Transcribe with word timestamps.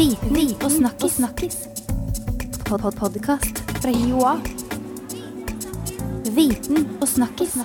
Viten 0.00 0.54
og 0.64 0.70
snakkis. 0.72 1.12
snakkis. 1.12 1.56
Pod 2.64 2.80
-pod 2.80 2.96
Podkast 2.96 3.58
fra 3.82 3.90
Joa. 3.90 4.40
Viten 6.36 6.88
og 7.00 7.08
snakkis. 7.08 7.56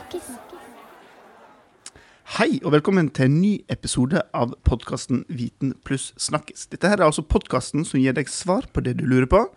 Hei, 2.38 2.60
og 2.63 2.71
velkommen 2.71 3.10
til 3.10 3.26
en 3.26 3.42
ny 3.42 3.63
episode 3.70 4.21
av 4.34 4.54
podkasten 4.63 5.24
Viten 5.29 5.74
pluss 5.86 6.13
snakkis. 6.18 6.67
Dette 6.67 6.87
her 6.87 6.97
er 6.97 7.06
altså 7.06 7.21
podkasten 7.21 7.85
som 7.85 7.99
gir 7.99 8.12
deg 8.12 8.28
svar 8.29 8.67
på 8.74 8.81
det 8.81 8.97
du 8.97 9.06
lurer 9.06 9.26
på. 9.26 9.49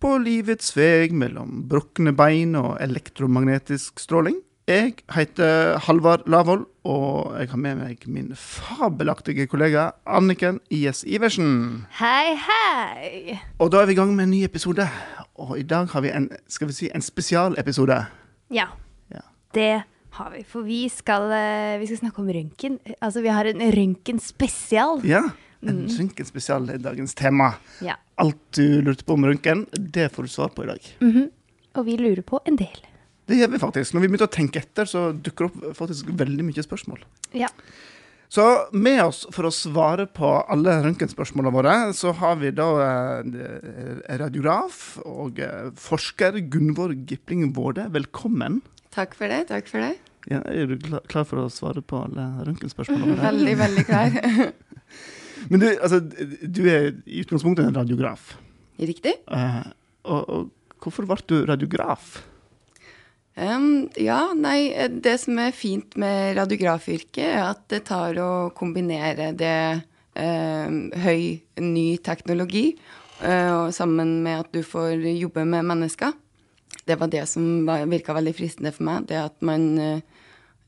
På 0.00 0.18
livets 0.18 0.76
vei 0.76 1.08
mellom 1.08 1.68
brukne 1.68 2.12
bein 2.12 2.54
og 2.54 2.78
elektromagnetisk 2.80 3.98
stråling. 3.98 4.36
Jeg 4.70 4.92
heter 5.10 5.78
Halvard 5.88 6.22
Lavoll, 6.30 6.60
og 6.86 7.32
jeg 7.40 7.48
har 7.50 7.58
med 7.58 7.80
meg 7.80 8.04
min 8.06 8.28
fabelaktige 8.38 9.48
kollega 9.50 9.88
Anniken 10.06 10.60
IS 10.70 11.00
Iversen. 11.02 11.80
Hei, 11.98 12.36
hei. 12.38 13.38
Og 13.58 13.72
da 13.74 13.80
er 13.82 13.90
vi 13.90 13.96
i 13.96 13.98
gang 13.98 14.12
med 14.14 14.28
en 14.28 14.34
ny 14.36 14.44
episode. 14.46 14.86
Og 15.42 15.56
i 15.58 15.64
dag 15.66 15.90
har 15.90 16.04
vi 16.04 16.12
en, 16.14 16.28
skal 16.46 16.70
vi 16.70 16.76
si, 16.78 16.90
en 16.94 17.02
spesialepisode. 17.02 17.96
Ja, 18.54 18.68
Ja. 19.10 19.24
det 19.54 19.82
har 20.12 20.30
vi. 20.30 20.44
For 20.46 20.62
vi 20.62 20.88
skal, 20.88 21.26
eh, 21.32 21.80
vi 21.80 21.86
skal 21.86 21.98
snakke 21.98 22.20
om 22.22 22.28
røntgen. 22.28 22.78
Altså, 23.00 23.20
vi 23.20 23.28
har 23.28 23.44
en 23.44 23.58
røntgen-spesial. 23.60 25.02
Ja, 25.04 25.22
en 25.62 25.88
røntgenspesial 25.90 26.70
er 26.70 26.78
dagens 26.78 27.14
tema. 27.14 27.54
Ja. 27.82 27.94
Alt 28.16 28.38
du 28.54 28.80
lurte 28.80 29.04
på 29.04 29.14
om 29.14 29.24
røntgen, 29.24 29.66
det 29.74 30.12
får 30.12 30.22
du 30.22 30.28
svar 30.28 30.48
på 30.54 30.62
i 30.62 30.66
dag. 30.66 30.80
Mhm. 31.00 31.30
Og 31.74 31.84
vi 31.86 31.96
lurer 31.96 32.22
på 32.22 32.38
en 32.46 32.56
del. 32.56 32.78
Det 33.30 33.38
gjør 33.38 33.52
vi 33.52 33.62
faktisk. 33.62 33.94
Når 33.94 34.02
vi 34.02 34.10
begynner 34.10 34.28
å 34.28 34.34
tenke 34.34 34.62
etter, 34.62 34.88
så 34.88 35.10
dukker 35.14 35.46
det 35.48 35.70
opp 35.70 35.80
faktisk 35.84 36.10
veldig 36.18 36.46
mye 36.48 36.64
spørsmål. 36.64 37.04
Ja. 37.38 37.50
Så 38.32 38.44
med 38.72 39.02
oss 39.04 39.26
for 39.34 39.44
å 39.44 39.52
svare 39.52 40.06
på 40.08 40.28
alle 40.50 40.78
røntgenspørsmålene 40.86 41.52
våre, 41.52 41.74
så 41.92 42.14
har 42.16 42.38
vi 42.40 42.48
da 42.56 42.68
eh, 42.80 43.98
radiograf 44.22 44.78
og 45.04 45.42
eh, 45.44 45.68
forsker 45.76 46.38
Gunvor 46.52 46.94
Gipling 46.96 47.50
Vårde. 47.52 47.90
Velkommen. 47.92 48.62
Takk 48.96 49.18
for 49.18 49.28
det. 49.28 49.42
takk 49.52 49.68
for 49.68 49.84
det. 49.84 49.92
Ja, 50.32 50.40
er 50.48 50.70
du 50.70 50.78
klar, 50.80 51.04
klar 51.12 51.28
for 51.28 51.42
å 51.42 51.50
svare 51.52 51.84
på 51.84 52.00
alle 52.06 52.24
røntgenspørsmålene 52.48 53.18
våre? 53.18 53.26
Veldig, 53.28 53.58
veldig 53.66 53.86
klar. 53.90 54.18
Men 55.52 55.60
du, 55.60 55.68
altså, 55.74 56.00
du 56.00 56.62
er 56.70 56.90
i 57.04 57.20
utgangspunktet 57.26 57.68
en 57.68 57.76
radiograf. 57.82 58.32
Riktig. 58.80 59.18
Eh, 59.28 59.62
og, 60.08 60.20
og 60.24 60.80
hvorfor 60.80 61.04
ble 61.10 61.20
du 61.28 61.42
radiograf? 61.52 62.22
Em, 63.34 63.88
ja, 63.96 64.34
nei, 64.36 64.72
eh, 64.76 64.90
det 64.92 65.16
som 65.22 65.38
er 65.40 65.54
fint 65.56 65.96
med 65.96 66.36
radiografyrket, 66.36 67.24
er 67.24 67.46
at 67.46 67.62
det 67.72 67.86
tar 67.88 68.18
å 68.20 68.50
kombinere 68.52 69.30
det 69.32 69.84
um, 70.12 70.90
høy, 71.00 71.40
ny 71.64 71.86
teknologi 72.04 72.74
uh, 73.22 73.70
sammen 73.72 74.18
med 74.24 74.42
at 74.44 74.50
du 74.52 74.60
får 74.66 75.00
jobbe 75.16 75.46
med 75.48 75.64
mennesker. 75.64 76.12
Det 76.84 76.98
var 77.00 77.08
det 77.08 77.24
som 77.30 77.64
virka 77.88 78.12
veldig 78.12 78.34
fristende 78.36 78.72
for 78.74 78.84
meg. 78.84 79.06
Det 79.08 79.16
at 79.16 79.38
man 79.40 79.64
uh, 79.80 80.02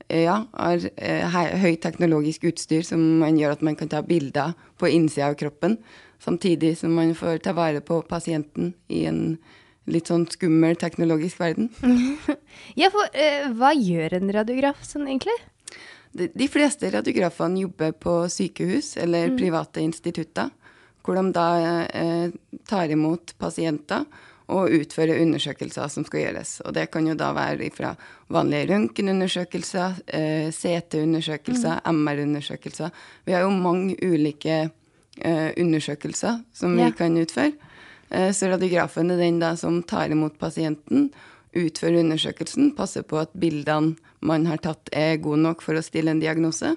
ja, 0.09 0.39
har 0.49 0.87
uh, 0.89 1.37
høy 1.61 1.75
teknologisk 1.83 2.47
utstyr 2.49 2.81
som 2.87 3.21
gjør 3.29 3.59
at 3.59 3.65
man 3.65 3.77
kan 3.77 3.93
ta 3.93 4.01
bilder 4.01 4.57
på 4.81 4.89
innsida 4.89 5.29
av 5.29 5.37
kroppen, 5.37 5.77
samtidig 6.17 6.73
som 6.81 6.97
man 6.97 7.13
får 7.13 7.43
ta 7.45 7.53
vare 7.53 7.85
på 7.85 8.01
pasienten 8.09 8.73
i 8.89 9.05
en 9.05 9.37
litt 9.87 10.07
sånn 10.09 10.25
skummel 10.31 10.75
teknologisk 10.81 11.39
verden. 11.39 11.69
Ja, 12.79 12.87
for 12.93 13.05
eh, 13.13 13.49
hva 13.55 13.73
gjør 13.75 14.15
en 14.17 14.31
radiograf 14.33 14.83
sånn 14.87 15.07
egentlig? 15.09 15.35
De, 16.15 16.29
de 16.31 16.47
fleste 16.47 16.87
radiografene 16.93 17.59
jobber 17.65 17.91
på 17.99 18.13
sykehus 18.31 18.93
eller 19.03 19.33
private 19.37 19.81
institutter, 19.83 20.49
hvor 21.03 21.19
de 21.19 21.25
da 21.35 21.47
eh, 21.85 22.29
tar 22.67 22.89
imot 22.95 23.35
pasienter 23.37 24.05
og 24.47 24.69
utfører 24.77 25.19
undersøkelser 25.23 25.89
som 25.89 26.05
skal 26.05 26.21
gjøres. 26.21 26.55
Og 26.65 26.73
det 26.77 26.87
kan 26.93 27.05
jo 27.09 27.15
da 27.17 27.31
være 27.35 27.67
fra 27.73 27.91
vanlige 28.31 28.69
røntgenundersøkelser, 28.71 29.99
eh, 30.07 30.47
CT-undersøkelser, 30.53 31.81
MR-undersøkelser. 31.91 32.91
Vi 33.25 33.33
har 33.35 33.41
jo 33.45 33.49
mange 33.53 33.95
ulike 34.05 34.57
eh, 35.17 35.51
undersøkelser 35.57 36.43
som 36.53 36.77
Ja. 36.79 36.85
vi 36.89 36.97
kan 36.97 37.17
utføre. 37.17 37.53
Eh, 38.09 38.31
så 38.35 38.49
radiografen 38.51 39.11
er 39.11 39.21
den 39.21 39.39
da 39.41 39.55
som 39.59 39.81
tar 39.83 40.13
imot 40.13 40.37
pasienten, 40.41 41.09
utfører 41.55 42.01
undersøkelsen, 42.03 42.73
passer 42.75 43.05
på 43.07 43.21
at 43.21 43.31
bildene 43.39 43.95
man 44.25 44.47
har 44.49 44.59
tatt 44.63 44.89
er 44.95 45.19
gode 45.23 45.43
nok 45.43 45.63
for 45.63 45.77
å 45.77 45.83
stille 45.85 46.11
en 46.11 46.21
diagnose, 46.21 46.73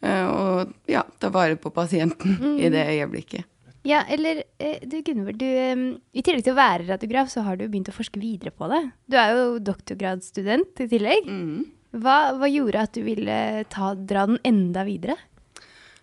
eh, 0.00 0.26
og 0.26 0.74
ja, 0.90 1.04
ta 1.20 1.30
vare 1.34 1.58
på 1.60 1.72
pasienten 1.74 2.38
i 2.64 2.70
det 2.72 2.84
øyeblikket. 2.96 3.48
Ja, 3.86 4.02
eller 4.10 4.42
eh, 4.60 4.82
du 4.84 4.98
Gunvor, 5.06 5.36
du, 5.38 5.48
i 5.48 6.22
tillegg 6.24 6.44
til 6.44 6.52
å 6.52 6.58
være 6.58 6.88
radiograf, 6.90 7.30
så 7.32 7.44
har 7.46 7.56
du 7.56 7.68
begynt 7.68 7.88
å 7.92 7.96
forske 7.96 8.20
videre 8.20 8.52
på 8.52 8.68
det. 8.72 8.82
Du 9.08 9.16
er 9.16 9.34
jo 9.36 9.58
doktorgradsstudent 9.64 10.82
i 10.84 10.88
tillegg. 10.90 11.28
Hva, 11.96 12.16
hva 12.36 12.48
gjorde 12.50 12.82
at 12.84 12.98
du 12.98 13.04
ville 13.06 13.38
ta, 13.72 13.94
dra 13.96 14.26
den 14.28 14.40
enda 14.44 14.84
videre? 14.84 15.16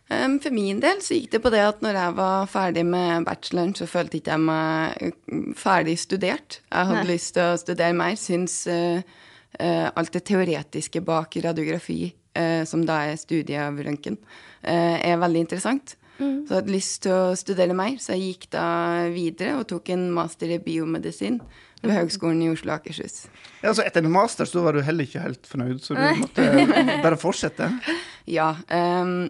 For 0.05 0.53
min 0.53 0.79
del 0.83 0.99
så 1.01 1.17
gikk 1.17 1.31
det 1.33 1.41
på 1.41 1.49
det 1.53 1.63
at 1.65 1.79
når 1.81 1.97
jeg 1.97 2.15
var 2.19 2.49
ferdig 2.49 2.83
med 2.85 3.25
bacheloren, 3.25 3.73
så 3.73 3.87
følte 3.89 4.19
ikke 4.19 4.35
jeg 4.35 4.43
meg 4.45 5.55
ferdig 5.57 5.95
studert. 5.97 6.59
Jeg 6.69 6.91
hadde 6.91 7.01
Nei. 7.01 7.13
lyst 7.15 7.33
til 7.33 7.47
å 7.49 7.57
studere 7.57 7.97
mer. 7.97 8.13
Syns 8.21 8.59
uh, 8.69 9.01
uh, 9.01 9.87
alt 9.89 10.13
det 10.13 10.21
teoretiske 10.29 11.01
bak 11.05 11.39
radiografi, 11.47 12.13
uh, 12.37 12.61
som 12.69 12.85
da 12.85 13.01
er 13.09 13.17
studiet 13.17 13.63
av 13.65 13.81
røntgen, 13.81 14.19
eh, 14.61 15.09
er 15.09 15.17
veldig 15.21 15.47
interessant. 15.47 15.97
Så 16.15 16.23
jeg 16.47 16.61
hadde 16.61 16.71
lyst 16.71 17.01
til 17.03 17.11
å 17.11 17.35
studere 17.35 17.75
mer, 17.75 17.97
så 17.99 18.15
jeg 18.15 18.35
gikk 18.35 18.45
da 18.55 18.65
videre 19.11 19.57
og 19.59 19.65
tok 19.67 19.89
en 19.91 20.05
master 20.15 20.53
i 20.55 20.61
biomedisin 20.63 21.41
ved 21.81 21.91
Høgskolen 21.91 22.39
i 22.45 22.51
Oslo 22.53 22.71
og 22.71 22.77
Akershus. 22.79 23.25
Ja, 23.59 23.73
så 23.75 23.83
Etter 23.83 24.05
en 24.05 24.13
master 24.13 24.47
så 24.47 24.63
var 24.63 24.77
du 24.77 24.83
heller 24.85 25.07
ikke 25.07 25.25
helt 25.25 25.49
fornøyd, 25.49 25.81
så 25.83 25.97
du 25.97 26.21
måtte 26.21 26.45
bare 27.03 27.19
fortsette. 27.19 27.71
Ja. 28.25 28.55
ehm, 28.73 29.27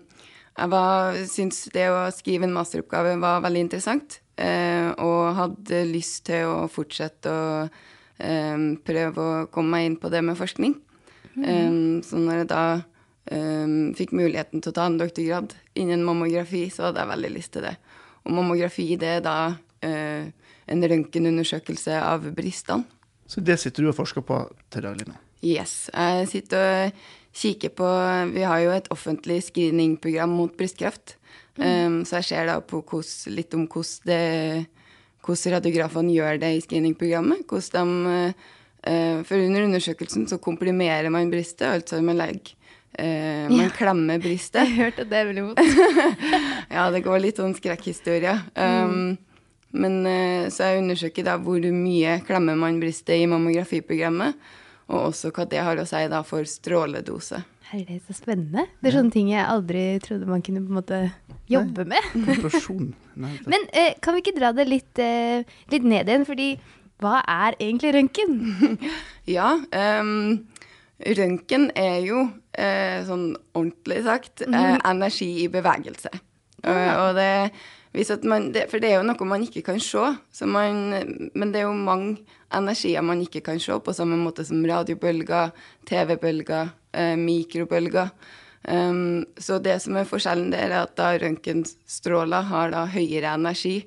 jeg 0.56 1.28
syntes 1.32 1.66
det 1.74 1.90
å 1.92 2.06
skrive 2.16 2.48
en 2.48 2.56
masteroppgave 2.56 3.18
var 3.22 3.44
veldig 3.46 3.66
interessant. 3.68 4.22
eh, 4.38 4.92
og 5.00 5.36
hadde 5.36 5.86
lyst 5.88 6.26
til 6.28 6.50
å 6.52 6.68
fortsette 6.68 7.32
å 7.32 7.70
ehm, 8.20 8.84
prøve 8.84 9.16
å 9.24 9.46
komme 9.48 9.78
meg 9.78 9.86
inn 9.86 9.96
på 9.96 10.12
det 10.12 10.22
med 10.24 10.36
forskning. 10.36 10.76
Ehm, 11.40 12.04
så 12.04 12.20
når 12.20 12.44
jeg 12.44 12.50
da 12.52 12.66
fikk 13.26 14.12
muligheten 14.14 14.62
til 14.62 14.70
å 14.70 14.76
ta 14.76 14.84
en 14.86 15.00
doktorgrad 15.00 15.56
innen 15.82 16.04
mammografi, 16.06 16.68
så 16.70 16.88
hadde 16.88 17.02
jeg 17.02 17.10
veldig 17.10 17.32
lyst 17.34 17.56
til 17.56 17.64
det. 17.66 17.78
Og 18.26 18.36
mammografi 18.38 18.86
det 19.02 19.16
er 19.18 19.24
da 19.26 19.38
eh, 19.86 20.28
en 20.68 20.88
røntgenundersøkelse 20.92 21.98
av 22.02 22.28
brystene. 22.36 22.86
Så 23.26 23.42
det 23.42 23.58
sitter 23.58 23.86
du 23.86 23.90
og 23.90 23.98
forsker 23.98 24.22
på 24.26 24.38
til 24.74 24.86
daglig 24.86 25.08
nå. 25.10 25.16
Yes. 25.46 25.90
Jeg 25.94 26.28
sitter 26.30 26.62
og 26.62 27.06
kikker 27.36 27.74
på 27.76 27.88
Vi 28.32 28.44
har 28.48 28.64
jo 28.64 28.74
et 28.76 28.90
offentlig 28.94 29.42
screeningprogram 29.50 30.32
mot 30.32 30.56
brystkreft. 30.58 31.18
Um, 31.56 32.02
så 32.04 32.20
jeg 32.20 32.28
ser 32.30 32.50
da 32.50 32.60
på 32.60 32.82
hos, 32.92 33.28
litt 33.32 33.54
om 33.56 33.64
hvordan, 33.72 34.66
radiografene 35.56 36.12
gjør 36.16 36.42
det 36.42 36.52
i 36.56 36.62
screeningprogrammet. 36.64 37.46
Hvordan 37.48 37.94
de, 38.06 38.34
uh, 38.88 39.24
for 39.28 39.40
under 39.40 39.68
undersøkelsen 39.68 40.28
så 40.32 40.40
komprimerer 40.40 41.12
man 41.14 41.32
brystet, 41.32 41.68
altså 41.72 42.02
man 42.04 42.20
legger 42.20 42.56
Uh, 42.96 43.52
Man 43.52 43.72
klemmer 43.76 44.22
brystet. 44.24 44.62
Jeg 44.70 44.78
hørte 44.78 45.04
at 45.04 45.10
det 45.12 45.18
er 45.20 45.26
veldig 45.28 45.42
vondt. 45.50 45.60
Ja, 46.76 46.86
det 46.94 47.02
går 47.04 47.20
litt 47.20 47.40
sånn 47.42 47.56
skrekkhistorie. 47.58 48.38
Um, 48.56 49.18
men 49.76 49.98
uh, 50.08 50.48
så 50.48 50.70
jeg 50.70 50.84
undersøker 50.84 51.26
da 51.28 51.36
hvor 51.42 51.60
mye 51.76 52.14
klemmer 52.24 52.56
man 52.60 52.80
brystet 52.80 53.20
i 53.20 53.28
mammografiprogrammet, 53.28 54.40
og 54.92 55.10
også 55.10 55.32
hva 55.34 55.48
det 55.50 55.62
har 55.66 55.80
å 55.82 55.86
si 55.90 56.02
da 56.12 56.22
for 56.26 56.46
stråledose. 56.50 57.42
Herlig, 57.72 57.98
så 58.06 58.14
spennende. 58.14 58.68
Det 58.78 58.92
er 58.92 58.98
sånne 59.00 59.14
ting 59.14 59.32
jeg 59.32 59.42
aldri 59.42 59.84
trodde 60.04 60.30
man 60.30 60.44
kunne 60.46 60.62
på 60.62 60.70
en 60.70 60.78
måte 60.78 61.00
jobbe 61.50 61.88
med. 61.90 62.10
Nei, 63.24 63.32
Men 63.50 63.66
eh, 63.74 63.96
kan 64.04 64.14
vi 64.14 64.22
ikke 64.22 64.36
dra 64.38 64.52
det 64.54 64.68
litt, 64.70 65.02
eh, 65.02 65.48
litt 65.74 65.88
ned 65.88 66.12
igjen? 66.12 66.28
Fordi 66.30 66.50
hva 67.02 67.20
er 67.22 67.58
egentlig 67.60 67.96
røntgen? 67.98 68.36
Ja, 69.36 69.56
um, 69.58 70.46
røntgen 71.18 71.72
er 71.74 71.98
jo, 72.06 72.28
eh, 72.54 73.02
sånn 73.08 73.32
ordentlig 73.58 74.04
sagt, 74.06 74.46
eh, 74.46 74.76
energi 74.86 75.32
i 75.42 75.50
bevegelse. 75.50 76.14
Uh, 76.62 76.92
og 77.02 77.18
det, 77.18 77.32
hvis 77.98 78.14
at 78.14 78.24
man, 78.28 78.52
det, 78.54 78.68
for 78.70 78.82
det 78.82 78.92
er 78.92 79.00
jo 79.00 79.08
noe 79.10 79.28
man 79.28 79.44
ikke 79.46 79.66
kan 79.66 79.82
se, 79.82 80.14
så 80.30 80.46
man, 80.50 80.86
men 81.34 81.54
det 81.54 81.64
er 81.64 81.66
jo 81.66 81.74
mange 81.74 82.22
energier 82.58 83.04
man 83.06 83.22
ikke 83.24 83.44
kan 83.46 83.60
se, 83.62 83.76
på 83.80 83.94
samme 83.96 84.18
måte 84.20 84.46
som 84.48 84.64
radiobølger, 84.66 85.54
TV-bølger, 85.90 86.74
eh, 86.94 87.16
mikrobølger. 87.20 88.12
Um, 88.68 89.26
så 89.38 89.60
det 89.62 89.78
som 89.84 89.98
er 90.00 90.08
forskjellen 90.10 90.50
der, 90.54 90.72
er 90.72 90.86
at 90.88 90.96
da 90.98 91.12
røntgenstråler 91.22 92.48
har 92.50 92.72
da 92.74 92.86
høyere 92.90 93.36
energi. 93.38 93.78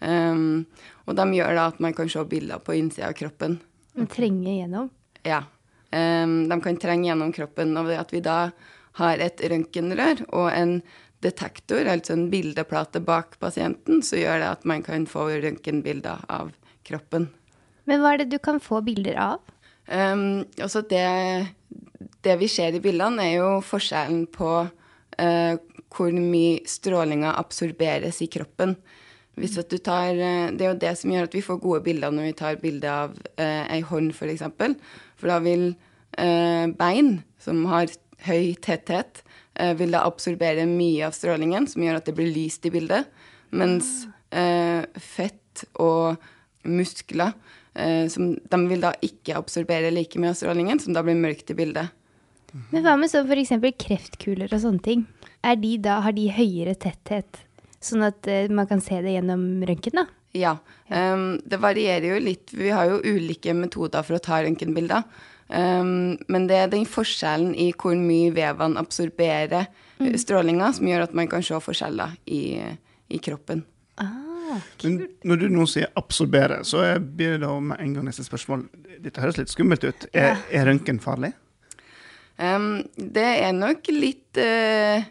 Um, 0.00 0.64
og 1.04 1.16
de 1.18 1.26
gjør 1.36 1.58
da 1.58 1.66
at 1.72 1.80
man 1.84 1.96
kan 1.96 2.08
se 2.12 2.24
bilder 2.28 2.62
på 2.64 2.76
innsida 2.78 3.10
av 3.10 3.18
kroppen. 3.18 3.58
De 3.94 4.06
trenger 4.10 4.62
gjennom? 4.62 4.88
Ja. 5.28 5.44
Um, 5.92 6.46
de 6.48 6.58
kan 6.64 6.80
trenge 6.80 7.10
gjennom 7.10 7.34
kroppen. 7.36 7.76
Og 7.76 7.92
det 7.92 8.00
at 8.00 8.14
vi 8.16 8.24
da 8.24 8.38
har 9.00 9.20
et 9.22 9.42
røntgenrør 9.50 10.24
og 10.30 10.48
en 10.54 10.78
detektor, 11.24 11.86
altså 11.88 12.16
en 12.16 12.28
bildeplate 12.32 13.00
bak 13.04 13.38
pasienten, 13.40 14.02
så 14.04 14.20
gjør 14.20 14.40
det 14.40 14.50
at 14.58 14.68
man 14.68 14.84
kan 14.84 15.06
få 15.08 15.28
røntgenbilder 15.32 16.26
av 16.32 16.52
kroppen. 16.84 17.30
Men 17.88 18.00
hva 18.00 18.14
er 18.14 18.22
det 18.22 18.32
du 18.32 18.40
kan 18.42 18.60
få 18.62 18.80
bilder 18.84 19.18
av? 19.20 19.54
Um, 19.88 20.44
altså 20.56 20.80
det, 20.88 21.04
det, 22.24 22.36
vi 22.40 22.48
ser 22.48 22.76
i 22.76 22.82
bildene, 22.82 23.26
er 23.26 23.42
jo 23.42 23.50
forskjellen 23.64 24.24
på 24.32 24.50
uh, 24.64 25.54
hvor 25.94 26.14
mye 26.16 26.62
strålinga 26.68 27.34
absorberes 27.40 28.22
i 28.24 28.30
kroppen. 28.32 28.76
Hvis 29.36 29.58
du 29.58 29.76
tar, 29.76 30.14
uh, 30.16 30.48
det 30.54 30.64
er 30.64 30.72
jo 30.72 30.80
det 30.86 30.94
som 31.00 31.12
gjør 31.12 31.28
at 31.28 31.36
vi 31.36 31.44
får 31.44 31.60
gode 31.62 31.82
bilder 31.84 32.14
når 32.14 32.30
vi 32.30 32.38
tar 32.40 32.62
bilde 32.62 32.96
av 33.04 33.12
uh, 33.12 33.64
ei 33.68 33.82
hånd, 33.84 34.14
f.eks. 34.14 34.22
For, 34.22 34.32
eksempel. 34.32 34.78
for 35.20 35.34
da 35.34 35.38
vil 35.44 35.68
uh, 35.74 36.66
bein, 36.80 37.18
som 37.42 37.66
har 37.68 37.92
høy 38.24 38.54
tetthet, 38.64 39.20
uh, 39.60 39.74
vil 39.76 39.92
da 39.92 40.06
absorbere 40.08 40.64
mye 40.70 41.04
av 41.10 41.16
strålingen, 41.16 41.68
som 41.68 41.84
gjør 41.84 42.00
at 42.00 42.08
det 42.08 42.16
blir 42.16 42.32
lyst 42.32 42.64
i 42.64 42.72
bildet. 42.72 43.12
Mens 43.54 44.08
fett 44.98 45.60
og 45.78 46.16
muskler 46.66 47.30
eh, 47.30 47.52
som 48.10 48.36
de 48.38 48.58
vil 48.70 48.84
da 48.84 48.92
ikke 49.02 49.34
absorbere 49.34 49.88
like 49.90 50.20
mye 50.22 50.30
av 50.30 50.36
strålingen, 50.38 50.78
som 50.78 50.94
da 50.94 51.02
blir 51.02 51.18
mørkt 51.18 51.48
i 51.50 51.56
bildet. 51.58 51.90
Men 52.70 52.84
hva 52.84 52.94
med 52.98 53.10
sånn 53.10 53.26
f.eks. 53.26 53.54
kreftkuler 53.82 54.52
og 54.52 54.62
sånne 54.62 54.84
ting? 54.84 55.06
De 55.60 55.72
da, 55.82 55.98
har 56.04 56.14
de 56.16 56.28
høyere 56.32 56.76
tetthet, 56.80 57.42
sånn 57.82 58.06
at 58.06 58.28
eh, 58.30 58.46
man 58.48 58.68
kan 58.70 58.80
se 58.80 59.00
det 59.04 59.16
gjennom 59.16 59.42
røntgen? 59.66 60.06
Ja. 60.34 60.56
Um, 60.88 61.40
det 61.46 61.60
varierer 61.62 62.14
jo 62.14 62.22
litt. 62.22 62.54
Vi 62.54 62.70
har 62.74 62.88
jo 62.90 63.02
ulike 63.02 63.54
metoder 63.54 64.06
for 64.06 64.16
å 64.16 64.22
ta 64.22 64.40
røntgenbilder. 64.42 65.04
Um, 65.48 66.16
men 66.32 66.48
det 66.48 66.58
er 66.58 66.70
den 66.72 66.86
forskjellen 66.88 67.52
i 67.60 67.68
hvor 67.76 67.94
mye 67.98 68.32
vevene 68.34 68.80
absorberer 68.80 69.68
mm. 70.00 70.14
strålinga, 70.22 70.72
som 70.78 70.88
gjør 70.88 71.06
at 71.06 71.14
man 71.16 71.30
kan 71.30 71.44
se 71.44 71.58
forskjeller 71.62 72.16
i, 72.24 72.44
i 73.12 73.20
kroppen. 73.22 73.66
Ah. 74.00 74.33
Men 74.84 74.98
når 75.24 75.40
du 75.40 75.46
nå 75.52 75.66
sier 75.70 75.90
'absorbere', 75.96 76.62
så 76.64 76.82
blir 76.98 77.36
det 77.36 77.46
da 77.46 77.54
med 77.60 77.80
en 77.80 77.94
gang 77.94 78.04
neste 78.08 78.26
spørsmål 78.26 78.68
Dette 79.04 79.20
høres 79.20 79.38
litt 79.38 79.52
skummelt 79.52 79.84
ut. 79.84 80.06
Er, 80.14 80.38
er 80.50 80.68
røntgen 80.68 81.00
farlig? 81.00 81.34
Um, 82.38 82.82
det 82.96 83.26
er 83.44 83.52
nok 83.54 83.86
litt, 83.92 84.38
uh, 84.38 85.02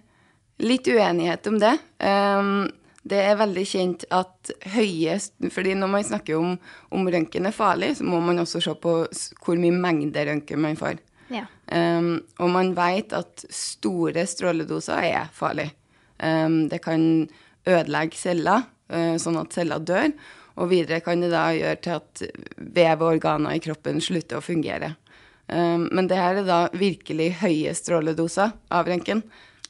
litt 0.63 0.88
uenighet 0.88 1.48
om 1.48 1.60
det. 1.62 1.75
Um, 2.00 2.72
det 3.04 3.19
er 3.19 3.40
veldig 3.40 3.63
kjent 3.68 4.06
at 4.16 4.51
høye 4.74 5.18
fordi 5.51 5.74
når 5.75 5.90
man 5.92 6.06
snakker 6.07 6.40
om 6.40 6.54
om 6.95 7.07
røntgen 7.12 7.48
er 7.48 7.56
farlig, 7.56 7.98
så 8.00 8.07
må 8.07 8.22
man 8.24 8.40
også 8.40 8.62
se 8.63 8.75
på 8.80 8.95
hvor 9.44 9.60
mye 9.60 9.75
mengde 9.75 10.24
røntgen 10.28 10.63
man 10.63 10.80
får. 10.80 11.01
Ja. 11.34 11.45
Um, 11.68 12.22
og 12.40 12.51
man 12.54 12.74
vet 12.78 13.16
at 13.16 13.45
store 13.51 14.25
stråledoser 14.30 15.07
er 15.10 15.31
farlig. 15.36 15.69
Um, 16.19 16.68
det 16.69 16.84
kan 16.84 17.28
ødelegge 17.68 18.19
celler. 18.19 18.69
Eh, 18.94 19.16
sånn 19.22 19.40
at 19.42 19.56
celler 19.56 19.81
dør. 19.84 20.12
Og 20.62 20.69
videre 20.69 21.01
kan 21.01 21.24
det 21.24 21.31
da 21.34 21.48
gjøre 21.56 21.80
til 21.81 21.95
at 21.98 22.22
vev 22.57 23.01
og 23.01 23.16
organer 23.16 23.57
i 23.57 23.63
kroppen 23.63 24.01
slutter 24.04 24.38
å 24.38 24.45
fungere. 24.45 24.94
Eh, 25.48 25.80
men 25.81 26.10
det 26.10 26.19
her 26.19 26.44
er 26.44 26.48
da 26.48 26.62
virkelig 26.78 27.31
høye 27.42 27.74
stråledoser 27.78 28.54
av 28.69 28.92
røntgen. 28.92 29.24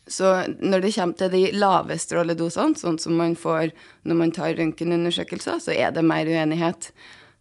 Så 0.04 0.34
når 0.60 0.84
det 0.84 0.96
kommer 0.98 1.16
til 1.16 1.32
de 1.32 1.44
lave 1.56 1.96
stråledosene, 2.02 2.76
sånn 2.76 3.00
som 3.00 3.16
man 3.16 3.38
får 3.40 3.72
når 4.04 4.18
man 4.20 4.34
tar 4.36 4.58
røntgenundersøkelser, 4.58 5.62
så 5.64 5.72
er 5.72 5.94
det 5.96 6.04
mer 6.04 6.28
uenighet. 6.28 6.92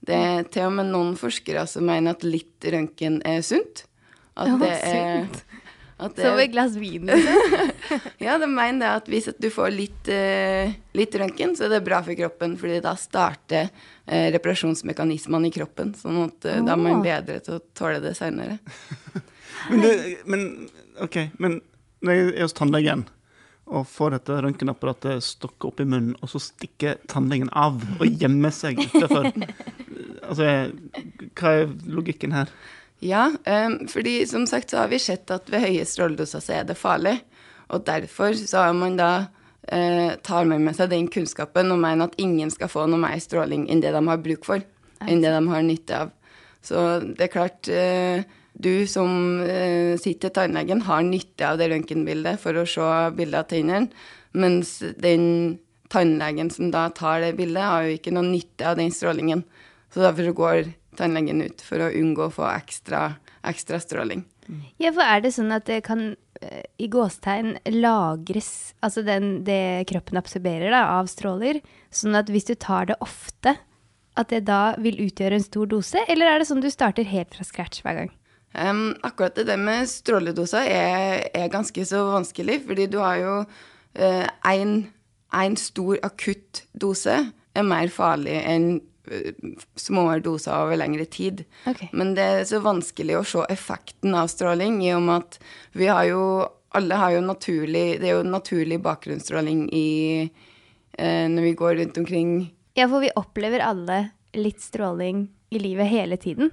Det 0.06 0.14
er 0.14 0.46
til 0.50 0.68
og 0.68 0.76
med 0.78 0.92
noen 0.92 1.16
forskere 1.18 1.66
som 1.70 1.86
mener 1.86 2.14
at 2.14 2.22
litt 2.26 2.62
røntgen 2.62 3.18
er 3.26 3.42
sunt. 3.46 3.84
At 4.38 4.54
det 4.62 4.70
er 4.86 5.26
det, 5.98 6.22
Som 6.22 6.38
et 6.40 6.50
glass 6.52 6.76
vin, 6.76 7.06
liksom? 7.06 7.70
ja, 8.26 8.38
de 8.38 8.48
mener 8.50 8.82
det 8.82 8.92
at 9.00 9.10
hvis 9.12 9.28
du 9.38 9.48
får 9.52 9.72
litt, 9.74 10.10
uh, 10.10 10.72
litt 10.98 11.16
røntgen, 11.20 11.54
så 11.58 11.68
er 11.68 11.76
det 11.76 11.82
bra 11.86 12.00
for 12.06 12.18
kroppen, 12.18 12.56
fordi 12.60 12.80
da 12.84 12.94
starter 12.98 13.68
uh, 13.70 14.28
reparasjonsmekanismene 14.34 15.50
i 15.50 15.54
kroppen. 15.54 15.94
Sånn 15.98 16.24
at 16.24 16.48
uh, 16.48 16.58
oh. 16.58 16.66
da 16.66 16.74
er 16.74 16.82
man 16.82 17.04
bedre 17.04 17.38
til 17.44 17.58
å 17.58 17.64
tåle 17.78 18.02
det 18.02 18.16
seinere. 18.18 18.58
men, 19.70 19.88
men, 20.26 20.46
OK, 21.04 21.20
men 21.42 21.60
når 22.02 22.18
jeg 22.18 22.30
er 22.32 22.46
hos 22.48 22.56
tannlegen 22.58 23.06
og 23.72 23.86
får 23.88 24.16
dette 24.16 24.36
røntgenapparatet 24.42 25.24
stokket 25.24 25.68
opp 25.68 25.80
i 25.80 25.86
munnen, 25.86 26.16
og 26.20 26.30
så 26.32 26.40
stikker 26.42 26.98
tannlegen 27.10 27.50
av 27.56 27.78
og 28.00 28.06
gjemmer 28.20 28.54
seg 28.54 28.82
utenfor 28.82 29.30
Altså, 30.22 30.46
hva 31.36 31.50
er 31.58 31.72
logikken 31.90 32.32
her? 32.32 32.50
Ja, 33.02 33.32
um, 33.46 33.80
fordi 33.90 34.20
som 34.30 34.46
sagt 34.46 34.70
så 34.70 34.84
har 34.84 34.90
vi 34.92 35.00
sett 35.02 35.30
at 35.34 35.48
ved 35.50 35.64
høye 35.64 35.84
stråledoser 35.88 36.42
så 36.42 36.60
er 36.60 36.66
det 36.68 36.78
farlig. 36.78 37.16
Og 37.74 37.82
derfor 37.86 38.36
så 38.38 38.68
har 38.68 38.76
man 38.78 38.94
da 38.98 39.10
uh, 39.26 40.10
tar 40.22 40.46
man 40.46 40.62
med 40.62 40.76
seg 40.78 40.92
den 40.92 41.08
kunnskapen 41.10 41.72
og 41.74 41.80
mener 41.82 42.06
at 42.06 42.20
ingen 42.22 42.52
skal 42.54 42.70
få 42.70 42.86
noe 42.86 43.02
mer 43.02 43.18
stråling 43.22 43.66
enn 43.72 43.82
det 43.82 43.90
de 43.96 44.02
har 44.06 44.22
bruk 44.22 44.46
for. 44.46 44.62
Enn 45.02 45.24
det 45.24 45.32
de 45.34 45.40
har 45.50 45.66
nytte 45.66 45.98
av. 46.04 46.12
Så 46.62 46.84
det 47.02 47.26
er 47.26 47.32
klart 47.32 47.70
uh, 47.74 48.22
du 48.54 48.86
som 48.86 49.10
uh, 49.42 49.98
sitter 49.98 50.28
til 50.28 50.36
tannlegen, 50.36 50.84
har 50.86 51.02
nytte 51.02 51.48
av 51.48 51.58
det 51.58 51.72
røntgenbildet 51.72 52.38
for 52.38 52.54
å 52.60 52.68
se 52.68 52.92
bildet 53.18 53.40
av 53.40 53.48
tennene, 53.50 54.06
mens 54.38 54.76
den 55.02 55.24
tannlegen 55.92 56.52
som 56.54 56.70
da 56.72 56.86
tar 56.94 57.24
det 57.24 57.34
bildet, 57.40 57.66
har 57.66 57.88
jo 57.88 57.98
ikke 57.98 58.14
noe 58.14 58.30
nytte 58.30 58.70
av 58.70 58.78
den 58.78 58.94
strålingen. 58.94 59.42
Så 59.92 60.06
derfor 60.06 60.30
går 60.38 60.70
tannlegen 60.98 61.42
ut 61.44 61.62
for 61.64 61.82
å 61.82 61.90
unngå 61.96 62.28
å 62.28 62.34
få 62.34 62.46
ekstra, 62.52 63.14
ekstra 63.48 63.80
stråling. 63.82 64.24
Ja, 64.82 64.90
for 64.92 65.04
er 65.06 65.22
det 65.24 65.32
sånn 65.36 65.52
at 65.54 65.66
det 65.70 65.80
kan 65.86 66.12
eh, 66.42 66.64
i 66.82 66.88
gåstegn 66.92 67.54
lagres, 67.78 68.72
altså 68.84 69.04
den, 69.06 69.42
det 69.46 69.86
kroppen 69.90 70.18
absorberer 70.20 70.72
da, 70.74 70.84
av 70.98 71.10
stråler, 71.10 71.62
sånn 71.94 72.18
at 72.18 72.32
hvis 72.32 72.50
du 72.50 72.56
tar 72.60 72.90
det 72.90 72.98
ofte, 73.04 73.56
at 74.18 74.32
det 74.32 74.42
da 74.48 74.74
vil 74.82 75.00
utgjøre 75.06 75.38
en 75.38 75.44
stor 75.44 75.70
dose, 75.70 76.02
eller 76.10 76.28
er 76.28 76.42
det 76.42 76.48
sånn 76.50 76.60
du 76.64 76.68
starter 76.72 77.08
helt 77.08 77.32
fra 77.36 77.46
scratch 77.48 77.80
hver 77.84 78.02
gang? 78.02 78.12
Um, 78.52 78.90
akkurat 79.00 79.38
det 79.48 79.56
med 79.56 79.88
stråledoser 79.88 80.66
er, 80.68 81.22
er, 81.32 81.52
ganske 81.52 81.86
så 81.88 82.02
vanskelig, 82.10 82.58
fordi 82.66 82.84
du 82.92 82.98
har 83.00 83.16
jo 83.22 83.36
én 83.96 84.74
uh, 84.84 85.56
stor 85.56 85.96
akutt 86.04 86.66
dose 86.76 87.14
er 87.56 87.64
mer 87.64 87.88
farlig 87.92 88.36
enn 88.44 88.74
små 89.76 90.04
doser 90.22 90.54
over 90.54 90.78
lengre 90.78 91.04
tid. 91.04 91.44
Okay. 91.66 91.88
Men 91.92 92.14
det 92.14 92.22
er 92.22 92.44
så 92.48 92.62
vanskelig 92.62 93.18
å 93.18 93.24
se 93.26 93.44
effekten 93.50 94.14
av 94.14 94.30
stråling, 94.30 94.80
i 94.84 94.92
og 94.94 95.02
med 95.06 95.24
at 95.24 95.38
vi 95.78 95.90
har 95.90 96.08
jo 96.10 96.24
Alle 96.72 96.96
har 96.96 97.10
jo 97.12 97.20
naturlig 97.20 98.00
Det 98.00 98.08
er 98.08 98.14
jo 98.16 98.22
naturlig 98.24 98.78
bakgrunnsstråling 98.80 99.66
i 99.76 99.88
eh, 100.24 101.26
Når 101.28 101.42
vi 101.42 101.52
går 101.52 101.74
rundt 101.76 101.98
omkring. 101.98 102.30
Ja, 102.74 102.88
for 102.88 103.04
vi 103.04 103.10
opplever 103.16 103.60
alle 103.60 104.10
litt 104.32 104.60
stråling 104.64 105.26
i 105.52 105.58
livet 105.60 105.90
hele 105.90 106.16
tiden. 106.16 106.50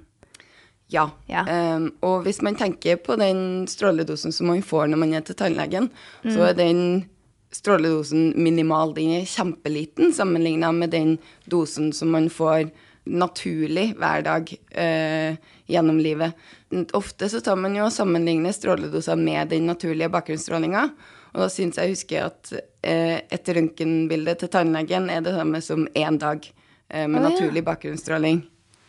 Ja. 0.91 1.05
ja. 1.29 1.45
Um, 1.47 1.91
og 2.01 2.25
hvis 2.25 2.41
man 2.41 2.57
tenker 2.59 2.97
på 2.99 3.15
den 3.15 3.67
stråledosen 3.69 4.33
som 4.35 4.49
man 4.49 4.63
får 4.65 4.89
når 4.89 4.99
man 4.99 5.13
er 5.13 5.23
til 5.23 5.37
tannlegen, 5.39 5.87
mm. 6.25 6.31
så 6.33 6.49
er 6.49 6.57
den 6.57 6.81
stråledosen 7.51 8.33
minimal. 8.35 8.93
Den 8.93 9.19
er 9.19 9.29
kjempeliten 9.29 10.13
sammenligna 10.13 10.71
med 10.71 10.93
den 10.93 11.17
dosen 11.49 11.93
som 11.93 12.11
man 12.13 12.29
får 12.29 12.69
naturlig 13.09 13.93
hver 13.97 14.21
dag 14.21 14.51
eh, 14.71 15.37
gjennom 15.65 15.99
livet. 15.99 16.33
Ofte 16.93 17.29
så 17.29 17.41
tar 17.41 17.57
man 17.57 17.75
jo 17.77 17.87
og 17.87 17.93
sammenligner 17.93 18.53
stråledoser 18.53 19.17
med 19.17 19.49
den 19.53 19.69
naturlige 19.69 20.11
bakgrunnsstrålinga. 20.13 20.83
Og 21.33 21.41
da 21.43 21.49
syns 21.53 21.77
jeg 21.77 21.93
husker 21.93 22.29
at 22.29 22.53
eh, 22.81 23.17
et 23.21 23.51
røntgenbilde 23.55 24.35
til 24.39 24.51
tannlegen 24.53 25.09
er 25.13 25.25
det 25.25 25.35
samme 25.35 25.61
som 25.65 25.87
én 25.93 26.17
dag 26.21 26.45
eh, 26.45 27.05
med 27.07 27.19
oh, 27.19 27.23
ja. 27.23 27.27
naturlig 27.29 27.65
bakgrunnsstråling. 27.65 28.43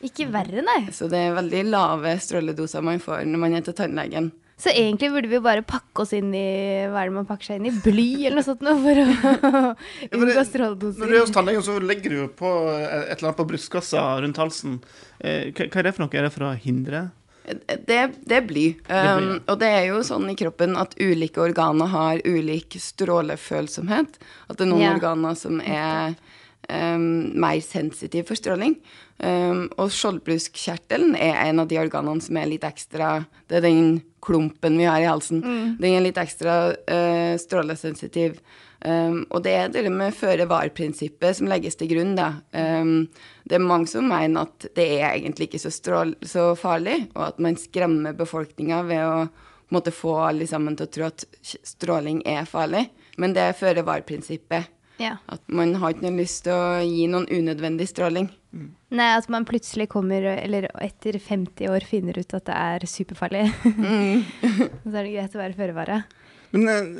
Ikke 0.04 0.30
verre, 0.32 0.64
nei. 0.64 0.86
Så 0.96 1.10
det 1.12 1.20
er 1.20 1.36
veldig 1.36 1.66
lave 1.68 2.14
stråledoser 2.24 2.84
man 2.84 3.02
får 3.02 3.26
når 3.28 3.42
man 3.42 3.56
er 3.56 3.66
til 3.66 3.76
tannlegen. 3.76 4.30
Så 4.60 4.72
egentlig 4.74 5.08
burde 5.14 5.30
vi 5.30 5.38
jo 5.38 5.44
bare 5.44 5.64
pakke 5.64 6.04
oss 6.04 6.12
inn 6.16 6.34
i 6.36 6.48
hva 6.90 7.02
er 7.02 7.08
det 7.08 7.16
man 7.16 7.28
pakker 7.28 7.48
seg 7.48 7.60
inn 7.60 7.70
i? 7.70 7.76
Bly 7.80 8.08
eller 8.26 8.40
noe 8.40 8.46
sånt 8.46 8.64
noe 8.66 8.76
for 8.82 9.00
å 9.00 9.62
unngå 10.18 10.44
stråledoser. 10.44 11.00
Når 11.00 11.12
du 11.12 11.16
er 11.16 11.24
hos 11.24 11.32
tannlegen, 11.32 11.64
så 11.64 11.78
legger 11.80 12.12
du 12.16 12.34
på 12.36 12.50
et 12.74 13.14
eller 13.14 13.30
annet 13.30 13.38
på 13.38 13.48
brystkassa 13.48 14.02
rundt 14.20 14.40
halsen. 14.40 14.76
Eh, 15.18 15.48
hva 15.56 15.70
er 15.70 15.88
det 15.88 15.94
for 15.96 16.04
noe? 16.04 16.12
Er 16.12 16.28
det 16.28 16.34
for 16.34 16.50
å 16.50 16.52
hindre? 16.60 17.08
Det, 17.50 18.00
det 18.28 18.36
er 18.36 18.44
bly. 18.46 18.66
Um, 18.86 19.30
og 19.48 19.56
det 19.62 19.70
er 19.72 19.86
jo 19.88 20.02
sånn 20.06 20.28
i 20.30 20.36
kroppen 20.38 20.76
at 20.78 20.92
ulike 21.00 21.40
organer 21.42 21.88
har 21.90 22.20
ulik 22.28 22.76
strålefølsomhet. 22.78 24.20
At 24.46 24.60
det 24.60 24.66
er 24.66 24.70
noen 24.70 24.84
ja. 24.84 24.92
organer 24.98 25.38
som 25.38 25.58
er 25.64 26.14
um, 26.68 27.32
mer 27.40 27.62
sensitive 27.64 28.28
for 28.28 28.38
stråling. 28.38 28.76
Um, 29.24 29.66
og 29.80 29.90
skjoldbruskkjertelen 29.96 31.16
er 31.16 31.40
en 31.48 31.64
av 31.64 31.72
de 31.72 31.80
organene 31.80 32.22
som 32.24 32.38
er 32.40 32.48
litt 32.48 32.62
ekstra 32.64 33.26
Det 33.50 33.58
er 33.58 33.66
den 33.66 33.98
klumpen 34.22 34.78
vi 34.78 34.88
har 34.88 35.00
i 35.00 35.08
halsen. 35.08 35.42
Mm. 35.44 35.76
Den 35.80 35.94
er 35.96 36.04
litt 36.04 36.20
ekstra 36.20 36.56
uh, 36.72 37.36
strålesensitiv. 37.40 38.40
Um, 38.80 39.26
og 39.28 39.42
det 39.44 39.52
er 39.52 39.72
det 39.74 39.90
med 39.92 40.14
føre-var-prinsippet 40.16 41.36
som 41.36 41.50
legges 41.50 41.76
til 41.76 41.90
grunn. 41.90 42.14
Da. 42.16 42.30
Um, 42.52 43.10
det 43.44 43.58
er 43.58 43.64
mange 43.64 43.90
som 43.92 44.08
mener 44.08 44.48
at 44.48 44.70
det 44.76 44.86
er 44.96 45.10
egentlig 45.10 45.50
ikke 45.50 45.62
så, 45.66 45.72
strål, 45.74 46.14
så 46.24 46.50
farlig, 46.56 47.02
og 47.14 47.26
at 47.28 47.42
man 47.44 47.60
skremmer 47.60 48.16
befolkninga 48.16 48.82
ved 48.88 49.04
å 49.04 49.14
måtte 49.70 49.92
få 49.94 50.16
alle 50.24 50.48
sammen 50.50 50.78
til 50.78 50.88
å 50.88 50.94
tro 50.96 51.08
at 51.10 51.26
stråling 51.44 52.24
er 52.28 52.48
farlig. 52.48 52.86
Men 53.20 53.36
det 53.36 53.44
er 53.50 53.58
føre-var-prinsippet. 53.58 54.72
Ja. 55.00 55.16
At 55.32 55.44
man 55.48 55.76
har 55.80 55.94
ikke 55.94 56.08
noe 56.08 56.20
lyst 56.20 56.44
til 56.46 56.56
å 56.56 56.80
gi 56.84 57.06
noen 57.08 57.28
unødvendig 57.28 57.88
stråling. 57.88 58.28
Nei, 58.50 59.08
at 59.14 59.28
man 59.30 59.46
plutselig 59.46 59.86
kommer, 59.92 60.24
eller 60.32 60.66
etter 60.82 61.18
50 61.22 61.70
år 61.70 61.86
finner 61.86 62.18
ut 62.18 62.34
at 62.34 62.48
det 62.48 62.56
er 62.56 62.86
superfarlig. 62.90 63.44
Mm. 63.76 64.24
så 64.90 64.94
er 64.94 65.04
det 65.04 65.12
greit 65.14 65.36
å 65.36 65.42
være 65.42 65.58
føre 65.58 65.76
var. 65.76 65.92
Men 66.50 66.72
eh, 66.72 66.90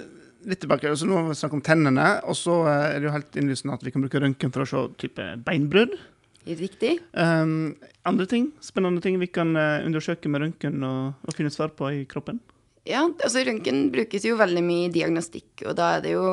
litt 0.51 0.63
tilbake, 0.63 0.93
altså 0.93 1.09
nå 1.09 1.19
har 1.19 1.27
vi 1.29 1.39
snakket 1.41 1.59
om 1.59 1.67
tennene, 1.67 2.07
og 2.23 2.39
så 2.39 2.61
eh, 2.71 2.87
er 2.93 3.01
det 3.01 3.11
jo 3.11 3.17
helt 3.17 3.41
innlysende 3.43 3.77
at 3.77 3.85
vi 3.87 3.93
kan 3.95 4.05
bruke 4.05 4.23
røntgen 4.23 4.55
for 4.55 4.65
å 4.65 4.71
se 4.71 4.85
type 5.03 5.27
beinbrudd. 5.47 5.99
Riktig. 6.47 6.95
Um, 7.13 7.75
andre 8.09 8.25
ting, 8.31 8.49
spennende 8.65 9.03
ting 9.05 9.19
vi 9.21 9.29
kan 9.29 9.53
eh, 9.59 9.83
undersøke 9.85 10.31
med 10.33 10.47
røntgen 10.47 10.87
og, 10.87 11.19
og 11.27 11.37
finne 11.37 11.53
svar 11.53 11.75
på 11.77 11.91
i 11.99 12.07
kroppen. 12.11 12.41
Ja, 12.89 13.03
altså 13.05 13.43
røntgen 13.45 13.91
brukes 13.93 14.25
jo 14.25 14.39
veldig 14.41 14.63
mye 14.65 14.87
i 14.87 14.93
diagnostikk, 14.95 15.67
og 15.69 15.75
da 15.77 15.97
er 15.97 16.05
det 16.07 16.15
jo 16.15 16.31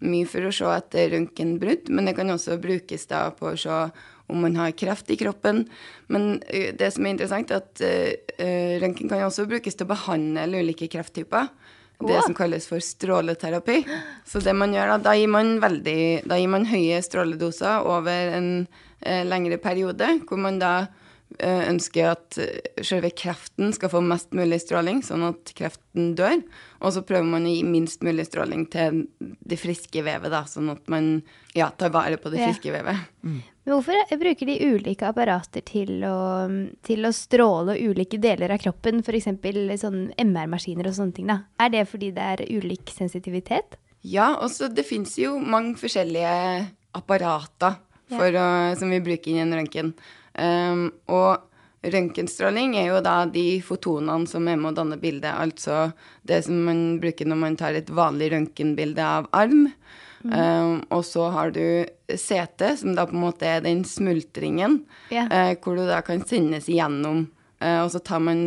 mye 0.00 0.28
for 0.28 0.48
å 0.48 0.52
se 0.54 0.70
etter 0.72 1.10
røntgenbrudd, 1.12 1.90
men 1.92 2.08
det 2.08 2.14
kan 2.16 2.32
også 2.32 2.56
brukes 2.62 3.04
da 3.10 3.26
på 3.36 3.50
å 3.50 3.58
se 3.60 3.82
om 4.30 4.40
man 4.46 4.56
har 4.56 4.72
kreft 4.78 5.10
i 5.10 5.18
kroppen. 5.20 5.64
Men 6.08 6.38
det 6.48 6.92
som 6.94 7.04
er 7.04 7.14
interessant, 7.14 7.50
er 7.50 7.60
at 7.60 7.82
uh, 7.82 8.78
røntgen 8.82 9.10
kan 9.10 9.26
også 9.26 9.48
brukes 9.50 9.76
til 9.76 9.88
å 9.88 9.92
behandle 9.92 10.62
ulike 10.62 10.88
krefttyper. 10.92 11.50
Det 12.00 12.14
Wow. 12.14 12.22
som 12.24 12.32
kalles 12.32 12.64
for 12.64 12.80
stråleterapi. 12.80 13.82
Så 14.24 14.40
det 14.40 14.54
man 14.56 14.72
gjør 14.72 14.94
da, 14.94 14.98
da 15.04 15.12
gir 15.18 15.28
man 15.28 15.58
veldig, 15.60 16.22
da 16.24 16.38
gir 16.40 16.48
man 16.48 16.64
høye 16.64 16.96
stråledoser 17.04 17.84
over 17.84 18.32
en 18.38 18.48
uh, 18.64 19.20
lengre 19.28 19.58
periode, 19.60 20.08
hvor 20.24 20.40
man 20.40 20.56
da 20.62 20.72
ønsker 21.38 22.10
at 22.10 22.38
eh, 22.42 22.82
selve 22.84 23.10
kreften 23.16 23.70
skal 23.76 23.92
få 23.92 24.00
mest 24.04 24.32
mulig 24.36 24.58
stråling, 24.64 24.98
sånn 25.06 25.22
at 25.28 25.52
kreften 25.56 26.14
dør. 26.18 26.40
Og 26.80 26.92
så 26.96 27.02
prøver 27.06 27.28
man 27.30 27.46
å 27.46 27.52
gi 27.52 27.62
minst 27.64 28.02
mulig 28.06 28.26
stråling 28.26 28.66
til 28.72 29.04
det 29.20 29.58
friske 29.60 30.02
vevet, 30.04 30.30
da, 30.32 30.42
sånn 30.50 30.72
at 30.74 30.88
man 30.90 31.22
ja, 31.56 31.70
tar 31.70 31.92
vare 31.94 32.18
på 32.20 32.32
det 32.32 32.40
Ja. 32.42 32.50
friske 32.50 32.72
vevet. 32.74 33.06
Men 33.22 33.74
hvorfor 33.76 33.94
bruker 34.18 34.46
de 34.48 34.58
ulike 34.74 35.06
apparater 35.06 35.62
til 35.68 36.02
å, 36.08 36.48
til 36.82 37.04
å 37.06 37.12
stråle 37.14 37.76
ulike 37.78 38.18
deler 38.18 38.50
av 38.56 38.58
kroppen? 38.64 39.00
F.eks. 39.04 39.28
sånn 39.84 40.12
MR-maskiner 40.18 40.88
og 40.90 40.96
sånne 40.96 41.14
ting. 41.14 41.26
da. 41.30 41.42
Er 41.60 41.68
det 41.70 41.86
fordi 41.88 42.10
det 42.16 42.22
er 42.24 42.44
ulik 42.50 42.90
sensitivitet? 42.90 43.76
Ja, 44.02 44.34
og 44.40 44.48
så 44.50 44.68
det 44.72 44.86
fins 44.88 45.18
jo 45.20 45.38
mange 45.38 45.76
forskjellige 45.76 46.66
apparater 46.96 47.76
for 48.10 48.34
å, 48.34 48.46
som 48.80 48.90
vi 48.90 48.98
bruker 49.04 49.30
i 49.30 49.42
en 49.44 49.52
røntgen. 49.54 49.92
Um, 50.38 50.90
og 51.10 51.46
røntgenstråling 51.80 52.76
er 52.76 52.90
jo 52.90 53.00
da 53.04 53.22
de 53.30 53.60
fotonene 53.64 54.28
som 54.28 54.48
er 54.48 54.58
med 54.60 54.74
å 54.74 54.78
danne 54.82 55.00
bildet, 55.00 55.32
altså 55.32 55.90
det 56.28 56.42
som 56.46 56.60
man 56.66 57.00
bruker 57.00 57.28
når 57.28 57.40
man 57.40 57.56
tar 57.60 57.78
et 57.78 57.90
vanlig 57.90 58.30
røntgenbilde 58.34 59.06
av 59.06 59.30
arm. 59.36 59.70
Um, 60.20 60.82
og 60.92 61.00
så 61.08 61.30
har 61.32 61.54
du 61.54 61.86
CT, 62.12 62.66
som 62.82 62.92
da 62.96 63.06
på 63.08 63.16
en 63.16 63.22
måte 63.22 63.48
er 63.48 63.64
den 63.64 63.86
smultringen, 63.88 64.82
yeah. 65.08 65.30
uh, 65.32 65.54
hvor 65.62 65.78
du 65.78 65.86
da 65.88 66.02
kan 66.04 66.20
sendes 66.28 66.68
igjennom. 66.68 67.24
Uh, 67.62 67.86
og 67.86 67.88
så 67.94 68.02
tar 68.04 68.20
man, 68.24 68.42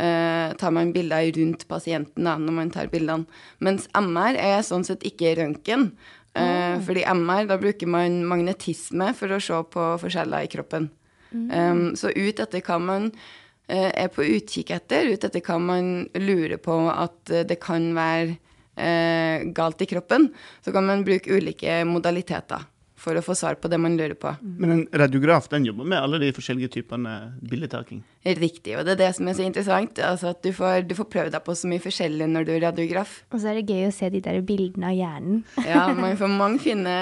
uh, 0.00 0.50
tar 0.58 0.74
man 0.74 0.90
bilder 0.94 1.30
rundt 1.38 1.62
pasienten 1.70 2.26
da, 2.26 2.34
når 2.42 2.58
man 2.58 2.74
tar 2.74 2.90
bildene. 2.90 3.30
Mens 3.62 3.86
MR 3.94 4.34
er 4.42 4.66
sånn 4.66 4.86
sett 4.86 5.06
ikke 5.06 5.36
røntgen. 5.38 5.92
Mm. 6.36 6.82
Fordi 6.84 7.00
MR, 7.16 7.46
da 7.48 7.56
bruker 7.56 7.88
man 7.88 8.18
magnetisme 8.28 9.06
for 9.16 9.32
å 9.32 9.38
se 9.40 9.56
på 9.72 9.84
forskjeller 10.02 10.44
i 10.44 10.50
kroppen. 10.52 10.90
Um, 11.32 11.96
så 11.98 12.12
ut 12.14 12.40
etter 12.40 12.62
hva 12.64 12.78
man 12.82 13.10
uh, 13.10 13.90
er 13.90 14.08
på 14.14 14.26
utkikk 14.26 14.72
etter, 14.76 15.10
ut 15.10 15.26
etter 15.26 15.42
hva 15.44 15.58
man 15.62 15.90
lurer 16.14 16.60
på 16.62 16.78
at 16.92 17.32
eh, 17.34 17.46
det 17.48 17.58
kan 17.62 17.90
være 17.96 18.36
uh, 18.78 19.46
galt 19.56 19.82
i 19.82 19.90
kroppen, 19.90 20.30
så 20.62 20.74
kan 20.74 20.86
man 20.86 21.04
bruke 21.06 21.32
ulike 21.34 21.82
modaliteter 21.88 22.64
for 23.06 23.18
å 23.18 23.22
få 23.22 23.36
svar 23.38 23.54
på 23.62 23.70
det 23.70 23.78
man 23.78 23.94
lurer 23.98 24.16
på. 24.18 24.32
Men 24.42 24.72
en 24.74 24.82
radiograf 25.02 25.46
den 25.52 25.68
jobber 25.68 25.86
med 25.86 26.00
alle 26.00 26.18
de 26.24 26.32
forskjellige 26.34 26.72
typene 26.74 27.12
bildetaking. 27.46 28.00
Riktig, 28.26 28.74
og 28.74 28.82
det 28.86 28.96
er 28.96 29.02
det 29.04 29.10
som 29.18 29.30
er 29.30 29.36
så 29.38 29.46
interessant. 29.46 30.00
Altså 30.02 30.32
at 30.32 30.40
du 30.42 30.50
får, 30.56 30.88
du 30.88 30.96
får 30.98 31.08
prøve 31.12 31.32
deg 31.34 31.44
på 31.46 31.54
så 31.54 31.70
mye 31.70 31.82
forskjellig 31.84 32.26
når 32.32 32.48
du 32.48 32.52
er 32.56 32.64
radiograf. 32.66 33.20
Og 33.30 33.38
så 33.38 33.52
er 33.52 33.60
det 33.60 33.70
gøy 33.70 33.86
å 33.86 33.94
se 33.94 34.10
de 34.10 34.22
der 34.24 34.40
bildene 34.46 34.90
av 34.90 34.98
hjernen. 34.98 35.44
Ja, 35.66 35.86
man 35.94 36.18
får 36.18 36.34
mange 36.42 36.62
fine, 36.62 36.96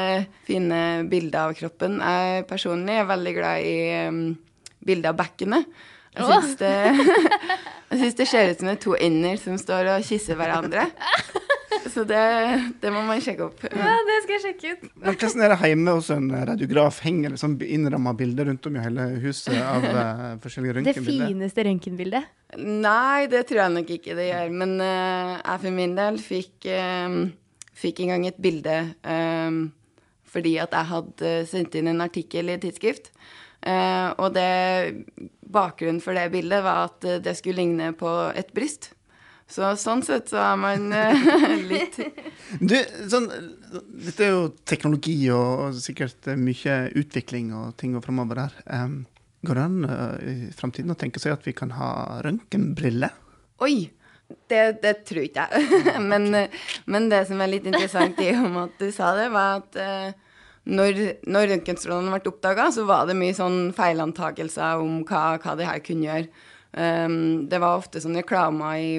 fine 0.48 0.82
bilder 1.08 1.48
av 1.48 1.56
kroppen. 1.58 2.00
Jeg 2.04 2.46
personlig 2.50 3.00
er 3.00 3.08
veldig 3.08 3.34
glad 3.38 3.64
i 3.64 3.76
um, 4.10 4.22
bilder 4.84 5.14
av 5.14 5.20
bekkenet. 5.22 5.72
Jeg 6.14 6.28
syns 6.30 6.58
det, 6.60 6.74
det 8.20 8.28
ser 8.28 8.52
ut 8.52 8.60
som 8.60 8.68
det 8.70 8.76
er 8.76 8.84
to 8.84 8.94
ender 8.94 9.40
som 9.40 9.56
står 9.58 9.96
og 9.96 10.06
kysser 10.06 10.38
hverandre. 10.38 10.86
Så 11.94 12.04
det, 12.08 12.20
det 12.80 12.90
må 12.92 13.02
man 13.06 13.20
sjekke 13.22 13.46
opp. 13.48 13.62
Ja, 13.66 13.96
det 14.06 14.16
skal 14.24 14.34
jeg 14.36 14.42
sjekke 14.44 14.72
ut. 14.72 14.86
Men 14.94 15.18
Hvordan 15.18 15.44
er 15.44 15.52
det 15.52 15.70
hjemme 15.70 15.94
hos 15.98 16.10
en 16.14 16.30
radiograf? 16.50 17.00
Henger 17.04 17.34
det 17.34 17.40
sånn 17.42 17.56
innramma 17.62 18.14
bilder 18.18 18.48
rundt 18.50 18.68
om 18.70 18.78
i 18.78 18.82
hele 18.84 19.06
huset 19.24 19.58
av 19.60 19.84
uh, 19.84 20.24
forskjellige 20.42 20.84
Det 20.86 20.96
fineste 20.98 21.66
røntgenbildet. 21.68 22.32
Nei, 22.58 23.26
det 23.32 23.44
tror 23.48 23.64
jeg 23.64 23.76
nok 23.76 23.94
ikke 23.98 24.16
det 24.18 24.28
gjør. 24.30 24.56
Men 24.62 24.74
uh, 24.80 25.36
jeg 25.38 25.62
for 25.66 25.78
min 25.78 25.96
del 25.98 26.20
fikk, 26.22 26.54
um, 26.72 27.20
fikk 27.84 28.04
en 28.04 28.14
gang 28.14 28.28
et 28.30 28.42
bilde 28.48 28.80
um, 29.02 29.64
fordi 30.34 30.56
at 30.58 30.72
jeg 30.74 30.90
hadde 30.90 31.32
sendt 31.46 31.76
inn 31.78 31.92
en 31.92 32.02
artikkel 32.02 32.48
i 32.50 32.56
et 32.56 32.64
tidsskrift. 32.64 33.12
Uh, 33.64 34.10
og 34.18 34.34
det, 34.34 35.04
bakgrunnen 35.54 36.02
for 36.04 36.16
det 36.16 36.26
bildet 36.32 36.64
var 36.64 36.88
at 36.88 37.06
det 37.24 37.36
skulle 37.38 37.62
ligne 37.62 37.92
på 37.98 38.10
et 38.34 38.50
bryst. 38.56 38.93
Så 39.50 39.68
sånn 39.78 40.02
sett 40.02 40.30
så 40.32 40.40
er 40.40 40.54
man 40.58 40.86
eh, 40.96 41.26
litt 41.70 41.98
Du, 42.60 42.76
sånn, 43.12 43.28
dette 43.92 44.24
er 44.24 44.32
jo 44.32 44.46
teknologi 44.66 45.18
og, 45.34 45.66
og 45.66 45.82
sikkert 45.84 46.30
mye 46.40 46.78
utvikling 46.96 47.52
og 47.56 47.74
ting 47.80 47.96
og 47.98 48.06
framover 48.06 48.44
der. 48.44 48.56
Um, 48.70 48.96
går 49.44 49.60
det 49.60 49.66
an 49.68 49.90
uh, 49.90 50.16
i 50.24 50.36
framtiden 50.56 50.94
å 50.94 50.98
tenke 50.98 51.20
seg 51.22 51.36
at 51.36 51.44
vi 51.46 51.54
kan 51.56 51.74
ha 51.76 52.22
røntgenbriller? 52.24 53.12
Oi! 53.64 53.76
Det, 54.48 54.80
det 54.80 54.94
tror 55.04 55.26
ikke 55.26 55.44
jeg. 55.52 55.82
men, 56.10 56.30
men 56.90 57.08
det 57.12 57.26
som 57.28 57.42
er 57.44 57.52
litt 57.52 57.66
interessant 57.68 58.18
i 58.24 58.30
om 58.32 58.56
at 58.64 58.78
du 58.80 58.88
sa 58.94 59.12
det, 59.18 59.28
var 59.34 59.60
at 59.60 59.76
uh, 59.76 60.38
når, 60.64 61.00
når 61.28 61.50
røntgenstrålene 61.52 62.16
ble 62.16 62.32
oppdaga, 62.32 62.70
så 62.72 62.86
var 62.88 63.04
det 63.08 63.18
mye 63.18 63.36
sånn 63.36 63.68
feilantakelser 63.76 64.80
om 64.80 65.02
hva, 65.04 65.36
hva 65.42 65.56
det 65.60 65.68
her 65.68 65.84
kunne 65.84 66.08
gjøre. 66.08 66.48
Um, 66.74 67.44
det 67.50 67.60
var 67.62 67.78
ofte 67.78 68.00
sånn 68.02 68.16
reklamer 68.18 68.80
i, 68.80 68.94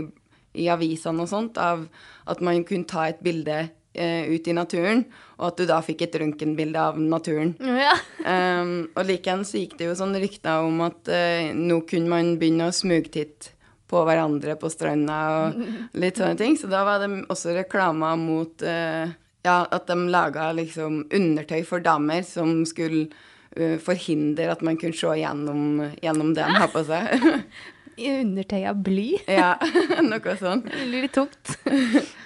i 0.55 0.69
avisene 0.71 1.25
og 1.25 1.31
sånt 1.31 1.59
av 1.61 1.85
at 2.25 2.41
man 2.43 2.63
kunne 2.67 2.87
ta 2.89 3.07
et 3.09 3.21
bilde 3.23 3.57
eh, 3.95 4.27
ut 4.31 4.47
i 4.47 4.55
naturen, 4.55 5.03
og 5.39 5.49
at 5.49 5.59
du 5.59 5.67
da 5.69 5.81
fikk 5.85 6.05
et 6.05 6.15
røntgenbilde 6.21 6.85
av 6.91 6.99
naturen. 6.99 7.55
Ja. 7.59 7.95
Um, 8.25 8.87
og 8.97 9.03
likeens 9.07 9.53
gikk 9.55 9.77
det 9.79 9.89
jo 9.89 9.97
sånn 9.97 10.15
rykter 10.21 10.65
om 10.65 10.81
at 10.87 11.11
eh, 11.11 11.51
nå 11.55 11.81
kunne 11.89 12.11
man 12.11 12.33
begynne 12.41 12.69
å 12.69 12.75
smugtitte 12.75 13.53
på 13.85 14.01
hverandre 14.01 14.55
på 14.57 14.71
stranda 14.73 15.19
og 15.43 15.61
litt 16.01 16.17
sånne 16.17 16.39
ting. 16.39 16.57
Så 16.57 16.71
da 16.71 16.81
var 16.87 17.03
det 17.03 17.11
også 17.29 17.53
reklamer 17.59 18.17
mot 18.19 18.65
eh, 18.65 19.13
ja, 19.45 19.59
at 19.61 19.87
de 19.91 20.09
laga 20.09 20.49
liksom 20.57 21.05
undertøy 21.13 21.61
for 21.67 21.85
damer 21.85 22.25
som 22.27 22.63
skulle 22.67 23.07
forhindre 23.55 24.49
at 24.51 24.59
man 24.67 24.75
kunne 24.75 24.97
se 24.99 25.13
gjennom, 25.15 25.77
gjennom 26.03 26.33
det 26.35 26.43
de 26.43 26.57
har 26.59 26.73
på 26.73 26.81
seg. 26.89 27.21
I 27.97 28.11
undertøy 28.21 28.65
av 28.69 28.81
bly. 28.83 29.07
ja, 29.31 29.53
noe 30.03 30.35
sånt. 30.39 30.67
Det 30.69 30.87
blir 30.89 31.05
litt 31.07 31.15
tungt. 31.15 31.55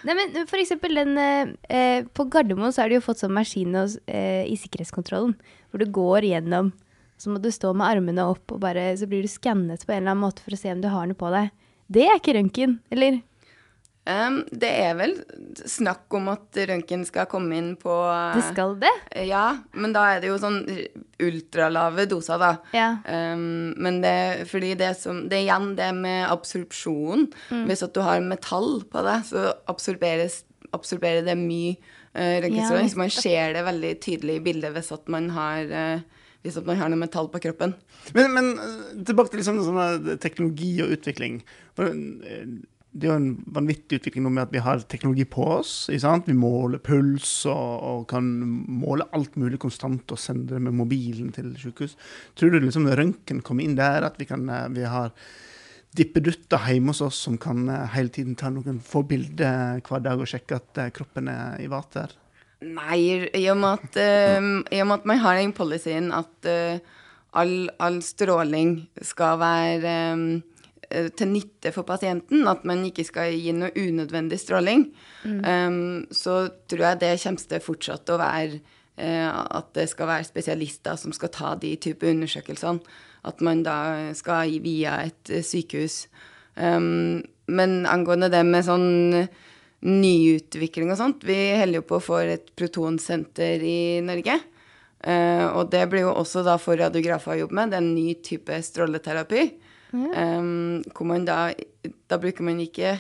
Nei, 0.08 0.16
men 0.18 0.38
for 0.50 0.58
eksempel 0.62 0.98
den 0.98 1.18
eh, 1.20 2.06
På 2.16 2.26
Gardermoen 2.32 2.74
så 2.74 2.84
har 2.84 2.92
de 2.92 2.98
jo 3.00 3.06
fått 3.06 3.22
sånn 3.22 3.36
maskin 3.36 3.76
eh, 3.78 4.46
i 4.50 4.58
sikkerhetskontrollen, 4.60 5.36
hvor 5.70 5.84
du 5.84 5.90
går 5.94 6.30
gjennom. 6.32 6.74
Så 7.20 7.32
må 7.34 7.42
du 7.44 7.50
stå 7.52 7.74
med 7.76 7.90
armene 7.90 8.26
opp, 8.32 8.56
og 8.56 8.62
bare, 8.64 8.94
så 8.98 9.08
blir 9.10 9.26
du 9.26 9.32
skannet 9.32 9.84
på 9.86 9.92
en 9.92 10.02
eller 10.02 10.16
annen 10.16 10.24
måte 10.24 10.46
for 10.46 10.56
å 10.56 10.60
se 10.60 10.72
om 10.72 10.82
du 10.82 10.88
har 10.92 11.10
noe 11.10 11.20
på 11.20 11.32
deg. 11.34 11.52
Det 11.92 12.06
er 12.06 12.20
ikke 12.20 12.38
røntgen, 12.38 12.78
eller? 12.94 13.20
Um, 14.10 14.40
det 14.50 14.70
er 14.82 14.96
vel 14.98 15.12
snakk 15.70 16.10
om 16.18 16.32
at 16.32 16.58
røntgen 16.70 17.04
skal 17.06 17.28
komme 17.30 17.58
inn 17.60 17.74
på 17.78 17.94
Det 18.34 18.46
skal 18.48 18.74
det? 18.82 18.94
Ja, 19.28 19.60
men 19.78 19.94
da 19.94 20.06
er 20.16 20.24
det 20.24 20.32
jo 20.32 20.40
sånn 20.42 20.64
ultralave 21.22 22.08
doser, 22.10 22.42
da. 22.42 22.52
Ja. 22.74 22.90
Um, 23.06 23.76
men 23.78 24.00
det, 24.02 24.48
fordi 24.50 24.74
det, 24.80 24.96
som, 24.98 25.26
det 25.30 25.38
er 25.38 25.46
igjen 25.46 25.74
det 25.78 25.92
med 26.00 26.24
absorpsjon. 26.30 27.28
Mm. 27.52 27.68
Hvis 27.70 27.86
at 27.86 27.94
du 27.94 28.02
har 28.06 28.24
metall 28.26 28.80
på 28.90 29.04
deg, 29.06 29.28
så 29.30 29.52
absorberes, 29.70 30.42
absorberer 30.74 31.28
det 31.28 31.38
mye 31.38 31.76
uh, 32.18 32.40
Ja, 32.50 32.66
så 32.66 32.82
man 32.98 33.14
ser 33.14 33.54
det 33.60 33.68
veldig 33.68 33.94
tydelig 34.02 34.40
i 34.40 34.46
bildet 34.50 34.74
hvis 34.74 34.90
at 34.96 35.06
man 35.12 35.30
har, 35.36 35.70
uh, 35.70 36.26
hvis 36.42 36.58
man 36.66 36.82
har 36.82 36.90
noe 36.90 37.04
metall 37.04 37.30
på 37.30 37.44
kroppen. 37.46 37.78
Men, 38.16 38.34
men 38.34 38.52
eh, 38.58 38.76
tilbake 39.06 39.34
til 39.34 39.42
liksom 39.44 39.62
sånne 39.66 40.18
teknologi 40.24 40.72
og 40.82 40.98
utvikling. 40.98 41.42
For, 41.78 41.94
eh, 41.94 42.46
det 42.90 43.06
er 43.06 43.12
jo 43.12 43.20
en 43.20 43.34
vanvittig 43.54 44.00
utvikling 44.00 44.24
nå 44.26 44.32
med 44.34 44.48
at 44.48 44.54
vi 44.54 44.62
har 44.66 44.82
teknologi 44.90 45.26
på 45.30 45.44
oss. 45.60 45.74
Vi 45.94 46.34
måler 46.34 46.82
puls 46.82 47.34
og, 47.46 47.76
og 47.86 48.08
kan 48.10 48.26
måle 48.26 49.06
alt 49.14 49.38
mulig 49.38 49.60
konstant 49.62 50.10
og 50.10 50.22
sende 50.22 50.56
det 50.56 50.64
med 50.66 50.74
mobilen 50.74 51.30
til 51.36 51.52
sykehus. 51.60 51.94
Tror 52.34 52.56
du 52.56 52.60
liksom 52.64 52.90
røntgen 52.90 53.44
kommer 53.46 53.68
inn 53.68 53.78
der, 53.78 54.08
at 54.10 54.18
vi, 54.18 54.26
kan, 54.30 54.48
eh, 54.50 54.66
vi 54.74 54.88
har 54.90 55.14
dippedutter 55.98 56.66
hjemme 56.70 56.94
hos 56.94 57.04
oss 57.06 57.22
som 57.28 57.38
kan 57.42 57.68
eh, 57.70 57.86
hele 57.94 58.14
tiden 58.14 58.38
ta 58.40 58.50
noen 58.54 58.82
få 58.82 59.04
bilder 59.10 59.84
hver 59.86 60.04
dag 60.06 60.22
og 60.22 60.30
sjekke 60.30 60.58
at 60.58 60.82
eh, 60.82 60.92
kroppen 60.96 61.30
er 61.30 61.62
i 61.62 61.70
vater? 61.70 62.18
Nei, 62.66 63.30
i 63.38 63.46
og 63.54 63.62
med 63.62 63.78
at, 63.78 64.00
uh, 64.02 64.48
i 64.68 64.82
og 64.82 64.90
med 64.90 64.98
at 64.98 65.06
man 65.08 65.22
har 65.24 65.38
den 65.40 65.54
policyen 65.56 66.10
at 66.12 66.50
uh, 66.50 66.82
all, 67.40 67.70
all, 67.80 68.02
stråling 68.04 68.82
skal 69.00 69.40
være 69.40 69.94
um, 70.12 70.26
til 70.90 71.30
nytte 71.30 71.72
for 71.74 71.86
pasienten, 71.86 72.48
at 72.50 72.64
man 72.66 72.82
ikke 72.88 73.06
skal 73.06 73.36
gi 73.38 73.54
noe 73.54 73.70
unødvendig 73.78 74.40
stråling, 74.42 74.88
mm. 75.22 75.40
um, 75.46 76.08
så 76.10 76.42
tror 76.70 76.86
jeg 76.88 77.02
det 77.04 77.12
kommer 77.22 77.52
til 77.52 77.62
fortsatt 77.62 78.10
å 78.10 78.18
være 78.22 78.58
uh, 78.98 79.30
at 79.60 79.70
det 79.78 79.86
skal 79.92 80.10
være 80.10 80.30
spesialister 80.30 80.98
som 80.98 81.14
skal 81.14 81.34
ta 81.36 81.54
de 81.62 81.76
type 81.78 82.10
undersøkelsene. 82.10 82.82
At 83.30 83.42
man 83.44 83.62
da 83.66 83.78
skal 84.16 84.56
via 84.64 85.02
et 85.04 85.32
sykehus. 85.44 86.06
Um, 86.56 87.20
men 87.52 87.84
angående 87.90 88.30
det 88.32 88.46
med 88.48 88.66
sånn 88.66 88.90
nyutvikling 89.86 90.94
og 90.94 91.00
sånt. 91.00 91.26
Vi 91.28 91.38
holder 91.60 91.82
jo 91.82 91.88
på 91.88 92.00
å 92.00 92.04
få 92.04 92.22
et 92.24 92.50
protonsenter 92.58 93.62
i 93.64 94.00
Norge. 94.06 94.40
Uh, 95.00 95.52
og 95.56 95.70
det 95.72 95.86
blir 95.92 96.08
jo 96.08 96.16
også 96.16 96.44
da 96.48 96.58
for 96.60 96.80
radiografer 96.80 97.36
å 97.36 97.42
jobbe 97.44 97.60
med. 97.60 97.72
Det 97.72 97.78
er 97.78 97.86
en 97.86 97.96
ny 97.96 98.14
type 98.26 98.64
stråleterapi. 98.66 99.44
Mm. 99.92 100.84
Um, 100.86 101.26
da 101.26 101.54
Da 102.10 102.20
bruker 102.22 102.46
man 102.46 102.60
ikke 102.62 103.00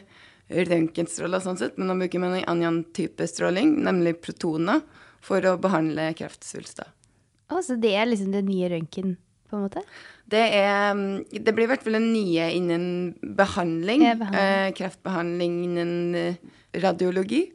røntgenstråler 0.49 1.43
sånn 1.43 1.59
sett, 1.59 1.77
men 1.77 1.91
da 1.91 1.97
bruker 1.97 2.21
man 2.21 2.37
en 2.39 2.47
annen 2.49 2.83
type 2.97 3.25
stråling, 3.29 3.75
nemlig 3.85 4.17
protoner, 4.23 4.81
for 5.21 5.45
å 5.45 5.57
behandle 5.61 6.09
kreftsvulster. 6.17 6.87
Oh, 7.49 7.61
så 7.65 7.77
det 7.81 7.91
er 7.97 8.07
liksom 8.09 8.31
det 8.33 8.45
nye 8.47 8.69
røntgen, 8.71 9.17
på 9.49 9.57
en 9.57 9.65
måte? 9.67 9.83
Det, 10.29 10.41
er, 10.57 10.97
det 11.29 11.53
blir 11.53 11.65
i 11.65 11.69
hvert 11.71 11.85
fall 11.85 11.97
en 11.99 12.11
nye 12.13 12.49
innen 12.53 12.85
behandling. 13.21 14.05
behandling. 14.05 14.39
Eh, 14.41 14.69
kreftbehandling 14.77 15.59
innen 15.65 15.93
eh, 16.17 16.41
radiologi. 16.81 17.47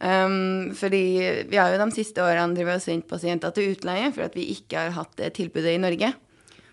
Um, 0.00 0.70
fordi 0.72 1.02
vi 1.50 1.58
har 1.60 1.74
jo 1.74 1.80
de 1.82 1.90
siste 1.92 2.24
årene 2.24 2.56
drevet 2.56 2.80
og 2.80 2.84
sendt 2.84 3.08
pasienter 3.08 3.52
til 3.52 3.74
utleie 3.74 4.08
for 4.14 4.24
at 4.24 4.36
vi 4.36 4.46
ikke 4.54 4.86
har 4.86 4.94
hatt 4.96 5.12
det 5.20 5.34
tilbudet 5.36 5.74
i 5.76 5.82
Norge. 5.82 6.12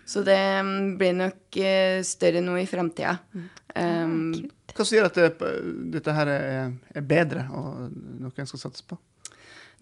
Så 0.08 0.22
det 0.24 0.38
um, 0.60 0.96
blir 1.00 1.12
nok 1.16 1.58
uh, 1.60 2.00
større 2.06 2.40
nå 2.44 2.56
i 2.60 2.68
framtida. 2.68 3.18
Um, 3.76 4.32
Hva 4.72 4.86
sier 4.88 5.04
at 5.04 5.18
det, 5.18 5.34
dette 5.92 6.14
her 6.16 6.30
er, 6.32 6.72
er, 6.94 7.04
bedre 7.04 7.44
og 7.52 7.92
noe 7.92 8.32
en 8.32 8.48
skal 8.48 8.62
satse 8.62 8.86
på? 8.88 8.96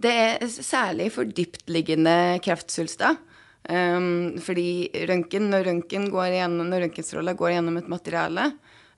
Det 0.02 0.12
er 0.12 0.48
særlig 0.50 1.12
for 1.14 1.30
dyptliggende 1.30 2.40
kreftsvulster. 2.44 3.20
Um, 3.66 4.36
fordi 4.42 4.88
røntgen, 5.08 5.48
når 5.50 5.70
røntgen 5.70 6.10
går 6.12 6.34
igjennom, 6.34 6.68
når 6.70 6.84
røntgenstråler 6.84 7.38
går 7.38 7.54
gjennom 7.54 7.78
et 7.80 7.88
materiale, 7.90 8.50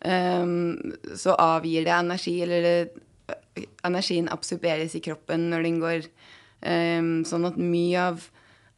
um, 0.04 0.74
så 1.16 1.36
avgir 1.40 1.86
det 1.86 1.94
energi, 1.94 2.34
eller 2.44 2.66
det, 2.66 3.68
energien 3.84 4.28
absorberes 4.32 4.96
i 4.96 5.04
kroppen 5.04 5.48
når 5.52 5.64
den 5.66 5.78
går 5.82 6.04
um, 6.64 7.14
Sånn 7.28 7.46
at 7.48 7.58
mye 7.60 8.10
av 8.10 8.28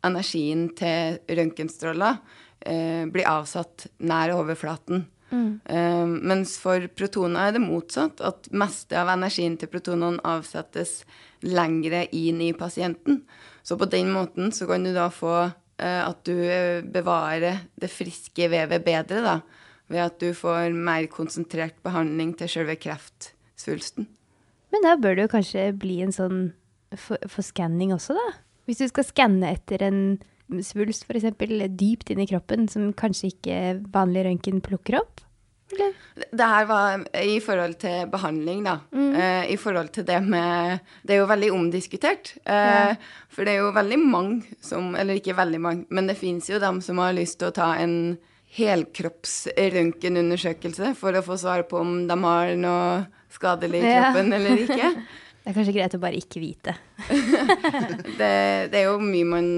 energien 0.06 0.68
til 0.78 1.20
røntgenstråla 1.28 2.10
eh, 2.66 3.06
blir 3.10 3.28
avsatt 3.28 3.88
nær 3.98 4.34
overflaten. 4.36 5.06
Mm. 5.30 5.60
Eh, 5.64 6.06
mens 6.32 6.56
for 6.62 6.88
protoner 6.96 7.48
er 7.50 7.56
det 7.56 7.64
motsatt. 7.64 8.22
At 8.24 8.50
meste 8.52 8.98
av 8.98 9.12
energien 9.14 9.58
til 9.60 9.70
protonene 9.72 10.22
avsettes 10.26 11.00
lengre 11.46 12.06
inn 12.16 12.42
i 12.44 12.52
pasienten. 12.56 13.22
Så 13.62 13.78
på 13.80 13.88
den 13.90 14.12
måten 14.14 14.52
så 14.56 14.68
kan 14.70 14.84
du 14.84 14.92
da 14.96 15.08
få 15.14 15.34
eh, 15.46 16.02
at 16.04 16.24
du 16.26 16.36
bevarer 16.92 17.66
det 17.80 17.92
friske 17.92 18.50
vevet 18.52 18.86
bedre, 18.86 19.24
da 19.24 19.40
ved 19.90 20.04
at 20.04 20.22
du 20.22 20.30
får 20.36 20.74
mer 20.74 21.08
konsentrert 21.10 21.78
behandling 21.86 22.32
til 22.38 22.50
selve 22.50 22.76
kreftsvulsten. 22.80 24.06
Men 24.70 24.86
da 24.86 24.94
bør 25.00 25.18
det 25.18 25.26
jo 25.26 25.32
kanskje 25.32 25.64
bli 25.74 25.98
en 26.04 26.14
sånn 26.14 26.40
for, 26.94 27.18
for 27.30 27.46
skanning 27.46 27.92
også, 27.94 28.14
da? 28.18 28.28
Hvis 28.70 28.84
du 28.84 28.86
skal 28.86 29.08
skanne 29.08 29.48
etter 29.50 29.82
en 29.82 30.20
svulst 30.62 31.02
f.eks. 31.06 31.24
dypt 31.74 32.10
inn 32.12 32.20
i 32.22 32.28
kroppen, 32.30 32.68
som 32.70 32.92
kanskje 32.94 33.32
ikke 33.32 33.56
vanlig 33.90 34.22
røntgen 34.28 34.60
plukker 34.62 35.00
opp? 35.00 35.24
Eller? 35.74 35.90
Det 36.34 36.48
her 36.52 36.64
var 36.66 37.04
i 37.18 37.40
forhold 37.42 37.74
til 37.82 38.06
behandling, 38.10 38.64
da. 38.66 38.76
Mm. 38.94 39.12
Uh, 39.14 39.44
I 39.50 39.56
forhold 39.58 39.88
til 39.94 40.06
det 40.06 40.22
med 40.22 40.78
Det 41.06 41.14
er 41.14 41.18
jo 41.20 41.26
veldig 41.30 41.52
omdiskutert. 41.54 42.34
Uh, 42.42 42.54
ja. 42.54 42.94
For 43.30 43.44
det 43.46 43.52
er 43.54 43.58
jo 43.64 43.70
veldig 43.74 43.98
mange 44.02 44.42
som 44.62 44.96
Eller 44.98 45.14
ikke 45.18 45.38
veldig 45.38 45.60
mange, 45.62 45.84
men 45.90 46.06
det 46.10 46.16
fins 46.18 46.50
jo 46.50 46.58
dem 46.62 46.80
som 46.82 46.98
har 47.02 47.18
lyst 47.18 47.38
til 47.38 47.48
å 47.50 47.54
ta 47.54 47.74
en 47.78 48.18
helkroppsrøntgenundersøkelse 48.50 50.94
for 50.98 51.14
å 51.14 51.22
få 51.22 51.36
svar 51.38 51.62
på 51.70 51.78
om 51.78 52.08
de 52.08 52.16
har 52.24 52.56
noe 52.58 53.06
skadelig 53.30 53.78
i 53.78 53.94
kroppen 53.94 54.32
ja. 54.32 54.36
eller 54.40 54.58
ikke. 54.66 54.90
Det 55.40 55.52
er 55.52 55.56
kanskje 55.56 55.74
greit 55.76 55.94
å 55.96 56.02
bare 56.02 56.18
ikke 56.20 56.42
vite. 56.42 56.74
det, 58.20 58.34
det, 58.72 58.76
er 58.76 58.84
jo 58.86 58.98
mye 59.00 59.28
man, 59.28 59.48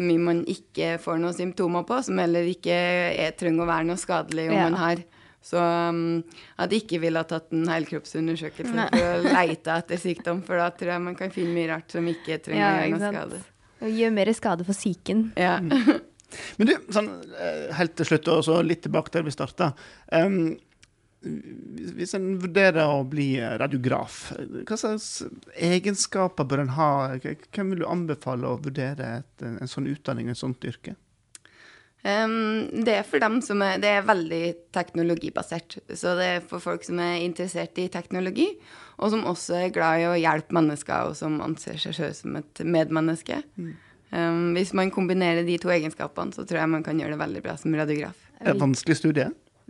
mye 0.00 0.22
man, 0.22 0.40
ikke 0.48 0.94
får 1.02 1.20
noen 1.20 1.36
symptomer 1.36 1.84
på, 1.88 2.00
som 2.06 2.22
heller 2.22 2.48
ikke 2.48 2.74
er, 2.74 3.36
trenger 3.36 3.66
å 3.66 3.68
være 3.68 3.88
noe 3.90 4.00
skadelig 4.00 4.48
om 4.48 4.56
ja. 4.56 4.64
man 4.70 4.80
har. 4.80 5.04
Så 5.46 5.60
um, 5.60 6.00
jeg 6.26 6.58
hadde 6.58 6.78
ikke 6.80 6.98
ville 7.04 7.20
ha 7.22 7.28
tatt 7.28 7.52
en 7.54 7.68
helkroppsundersøkelse 7.70 8.74
Nei. 8.74 8.88
for 8.90 9.28
å 9.28 9.34
leite 9.38 9.76
etter 9.82 10.00
sykdom, 10.02 10.40
for 10.46 10.58
da 10.58 10.72
tror 10.74 10.96
jeg 10.96 11.04
man 11.04 11.18
kan 11.18 11.30
finne 11.34 11.54
mye 11.54 11.70
rart 11.70 11.92
som 11.92 12.08
ikke 12.10 12.40
trenger 12.42 12.64
ja, 12.64 12.72
å 12.72 12.80
gjøre 12.80 12.96
noe 12.96 13.12
skade. 13.12 13.42
Og 13.76 13.98
gjør 14.00 14.14
mer 14.16 14.32
skade 14.34 14.66
for 14.66 14.78
psyken. 14.78 15.26
Ja. 15.38 15.58
Men 16.58 16.70
du, 16.70 16.72
sånn, 16.90 17.10
eh, 17.38 17.66
helt 17.76 17.94
til 18.00 18.08
slutt, 18.08 18.30
og 18.32 18.42
så 18.48 18.58
litt 18.64 18.82
tilbake 18.86 19.12
til 19.14 19.26
vi 19.28 19.34
starta. 19.34 19.70
Um, 20.10 20.56
hvis 21.26 22.14
en 22.14 22.36
vurderer 22.42 22.84
å 22.86 23.00
bli 23.08 23.30
radiograf, 23.40 24.18
hva 24.68 24.76
slags 24.78 25.24
egenskaper 25.54 26.46
bør 26.46 26.62
en 26.66 26.74
ha? 26.76 26.90
Hvem 27.16 27.72
vil 27.72 27.82
du 27.82 27.88
anbefale 27.88 28.48
å 28.48 28.60
vurdere 28.62 29.08
et, 29.22 29.46
en 29.46 29.70
sånn 29.70 29.88
utdanning, 29.90 30.30
et 30.30 30.40
sånt 30.40 30.64
yrke? 30.68 30.94
Um, 32.06 32.68
det 32.86 33.00
er 33.00 33.06
for 33.08 33.18
dem 33.18 33.40
som 33.42 33.58
er 33.66 33.80
Det 33.82 33.88
er 33.90 34.04
veldig 34.06 34.42
teknologibasert. 34.76 35.78
Så 35.90 36.12
det 36.14 36.26
er 36.36 36.44
for 36.44 36.62
folk 36.62 36.84
som 36.86 37.00
er 37.02 37.24
interessert 37.24 37.78
i 37.82 37.88
teknologi, 37.90 38.46
og 39.00 39.10
som 39.10 39.24
også 39.26 39.56
er 39.64 39.72
glad 39.74 40.04
i 40.04 40.06
å 40.06 40.20
hjelpe 40.20 40.54
mennesker, 40.54 41.10
og 41.10 41.16
som 41.18 41.40
anser 41.42 41.80
seg 41.82 41.96
selv 41.98 42.14
som 42.20 42.38
et 42.38 42.62
medmenneske. 42.62 43.40
Mm. 43.56 43.72
Um, 44.12 44.44
hvis 44.54 44.70
man 44.76 44.92
kombinerer 44.94 45.42
de 45.48 45.58
to 45.58 45.72
egenskapene, 45.74 46.36
så 46.36 46.46
tror 46.46 46.62
jeg 46.62 46.74
man 46.76 46.86
kan 46.86 47.00
gjøre 47.00 47.16
det 47.16 47.24
veldig 47.24 47.42
bra 47.48 47.56
som 47.58 47.74
radiograf. 47.74 48.22
Er 48.38 48.52
det 48.52 48.62
vanskelig 48.62 49.00
studie? 49.00 49.26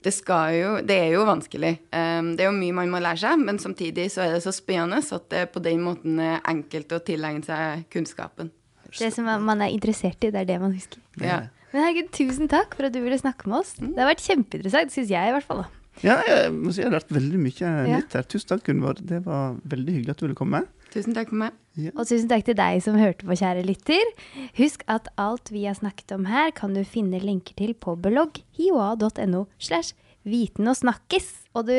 Det, 0.07 0.13
jo, 0.55 0.69
det 0.87 0.97
er 1.03 1.09
jo 1.17 1.25
vanskelig. 1.27 1.73
Um, 1.91 2.29
det 2.39 2.45
er 2.45 2.53
jo 2.53 2.55
mye 2.55 2.77
man 2.77 2.93
må 2.93 3.01
lære 3.03 3.25
seg, 3.25 3.41
men 3.43 3.59
samtidig 3.59 4.07
så 4.15 4.23
er 4.23 4.37
det 4.37 4.45
så 4.45 4.55
spennende 4.55 5.03
at 5.03 5.27
det 5.33 5.49
på 5.51 5.63
den 5.65 5.83
måten 5.83 6.21
er 6.23 6.39
enkelt 6.47 6.95
å 6.95 7.03
tilegne 7.03 7.43
seg 7.47 7.89
kunnskapen. 7.91 8.53
Det 8.97 9.11
som 9.13 9.27
man 9.27 9.65
er 9.65 9.75
interessert 9.75 10.23
i, 10.23 10.31
det 10.31 10.45
er 10.45 10.51
det 10.53 10.61
man 10.63 10.77
husker. 10.77 11.03
Ja. 11.19 11.41
Men 11.73 11.83
herregud, 11.83 12.13
tusen 12.15 12.49
takk 12.49 12.77
for 12.79 12.89
at 12.89 12.95
du 12.95 13.03
ville 13.03 13.19
snakke 13.19 13.51
med 13.51 13.65
oss. 13.65 13.75
Mm. 13.83 13.91
Det 13.97 14.05
har 14.05 14.13
vært 14.13 14.23
kjempeinteressant, 14.25 14.95
syns 14.95 15.11
jeg 15.13 15.33
i 15.33 15.35
hvert 15.35 15.49
fall. 15.49 15.67
Ja, 16.05 16.21
jeg 16.29 16.53
må 16.53 16.73
si 16.75 16.83
jeg 16.83 16.91
har 16.91 16.99
lært 16.99 17.13
veldig 17.13 17.41
mye 17.41 17.57
ja. 17.59 17.99
nytt 17.99 18.15
her. 18.17 18.27
Tusen 18.29 18.51
takk, 18.53 18.63
Gunvor. 18.69 19.01
Det 19.01 19.23
var 19.25 19.57
veldig 19.69 19.99
hyggelig 19.99 20.15
at 20.15 20.23
du 20.23 20.27
ville 20.29 20.39
komme. 20.39 20.63
Tusen 20.97 21.17
takk 21.17 21.29
for 21.33 21.41
meg. 21.45 21.57
Ja. 21.77 21.93
Og 21.93 22.07
tusen 22.09 22.29
takk 22.31 22.47
til 22.47 22.57
deg 22.57 22.81
som 22.85 22.97
hørte 22.97 23.27
på, 23.29 23.37
kjære 23.37 23.67
lytter. 23.69 24.13
Husk 24.57 24.85
at 24.89 25.11
alt 25.21 25.53
vi 25.53 25.67
har 25.69 25.77
snakket 25.77 26.15
om 26.17 26.25
her, 26.31 26.55
kan 26.57 26.73
du 26.77 26.81
finne 26.89 27.21
lenker 27.21 27.57
til 27.59 27.75
på 27.77 27.99
blogg 28.01 28.41
hioa.no 28.57 29.45
slash 29.61 29.93
viten 30.27 30.69
og 30.71 30.79
snakkes. 30.79 31.29
Og 31.57 31.69
du, 31.69 31.77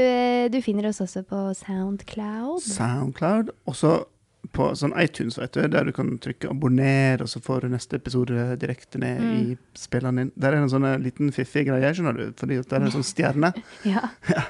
du, 0.53 0.59
finner 0.65 0.89
oss 0.91 1.01
også 1.03 1.25
på 1.27 1.41
Soundcloud. 1.57 2.61
Soundcloud. 2.63 3.51
Også 3.69 3.99
på 4.55 4.69
sånn 4.79 4.93
iTunes, 5.01 5.35
vet 5.41 5.57
du, 5.57 5.65
der 5.73 5.89
du 5.89 5.91
kan 5.91 6.13
trykke 6.23 6.47
'abonner', 6.49 7.21
og 7.21 7.29
så 7.29 7.41
får 7.43 7.65
du 7.65 7.73
neste 7.73 7.97
episode 7.99 8.55
direkte 8.61 9.01
ned 9.01 9.19
mm. 9.19 9.33
i 9.35 9.57
spilleren 9.75 10.21
din. 10.21 10.31
Der 10.37 10.53
er 10.53 10.61
det 10.61 10.67
en 10.67 10.75
sånn 10.77 10.87
liten 11.03 11.33
fiffig 11.35 11.65
greie, 11.67 11.91
skjønner 11.93 12.15
du, 12.15 12.25
fordi 12.37 12.61
der 12.61 12.79
er 12.79 12.87
en 12.87 12.95
sånn 12.95 13.05
stjerne. 13.05 13.51
ja. 13.93 14.07
ja. 14.35 14.45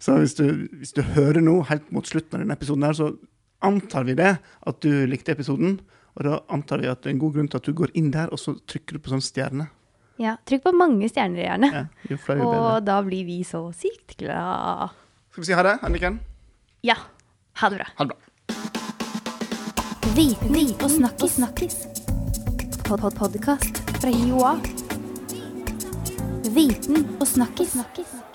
Så 0.00 0.16
hvis 0.18 0.34
du, 0.34 0.44
hvis 0.80 0.92
du 0.96 1.02
hører 1.16 1.42
noe 1.44 1.64
helt 1.68 1.88
mot 1.92 2.06
slutten 2.08 2.36
av 2.36 2.44
denne 2.44 2.56
episoden, 2.56 2.86
her, 2.88 2.96
så 2.96 3.10
antar 3.66 4.06
vi 4.08 4.16
det, 4.18 4.34
at 4.40 4.80
du 4.84 4.90
likte 5.10 5.34
episoden. 5.34 5.78
Og 6.18 6.26
da 6.26 6.40
antar 6.50 6.82
vi 6.82 6.90
at 6.90 7.02
det 7.02 7.12
er 7.12 7.14
en 7.14 7.22
god 7.22 7.36
grunn 7.36 7.50
til 7.50 7.60
at 7.60 7.68
du 7.68 7.76
går 7.76 7.92
inn 7.98 8.10
der, 8.14 8.32
og 8.34 8.40
så 8.40 8.56
trykker 8.68 8.96
du 8.96 9.04
på 9.04 9.12
sånn 9.12 9.24
stjerne. 9.24 9.68
Ja, 10.20 10.34
trykk 10.44 10.66
på 10.66 10.72
mange 10.76 11.08
stjerner, 11.08 11.46
gjerne. 11.46 11.70
Ja, 11.72 11.84
og 12.12 12.26
bedre. 12.26 12.80
da 12.84 12.98
blir 13.06 13.24
vi 13.24 13.38
så 13.46 13.62
sykt 13.72 14.18
glad. 14.20 14.92
Skal 15.30 15.44
vi 15.44 15.48
si 15.48 15.56
ha 15.56 15.64
det, 15.64 15.78
Anniken? 15.86 16.18
Ja. 16.84 16.98
Ha 17.60 17.70
det 17.72 17.80
bra. 17.80 17.88
Ha 17.96 18.04
det 18.04 18.12
bra. 18.12 18.20
Viten 20.16 20.56
og 20.82 20.90
snakkis. 20.90 21.38
snakkis. 21.38 21.76
Pod 22.84 23.00
-pod 23.00 23.14
Podkast 23.16 23.80
fra 24.00 24.10
Joa. 24.10 24.58
Viten 26.50 27.06
og 27.20 27.26
snakkis. 27.26 27.72
snakkis. 27.72 28.29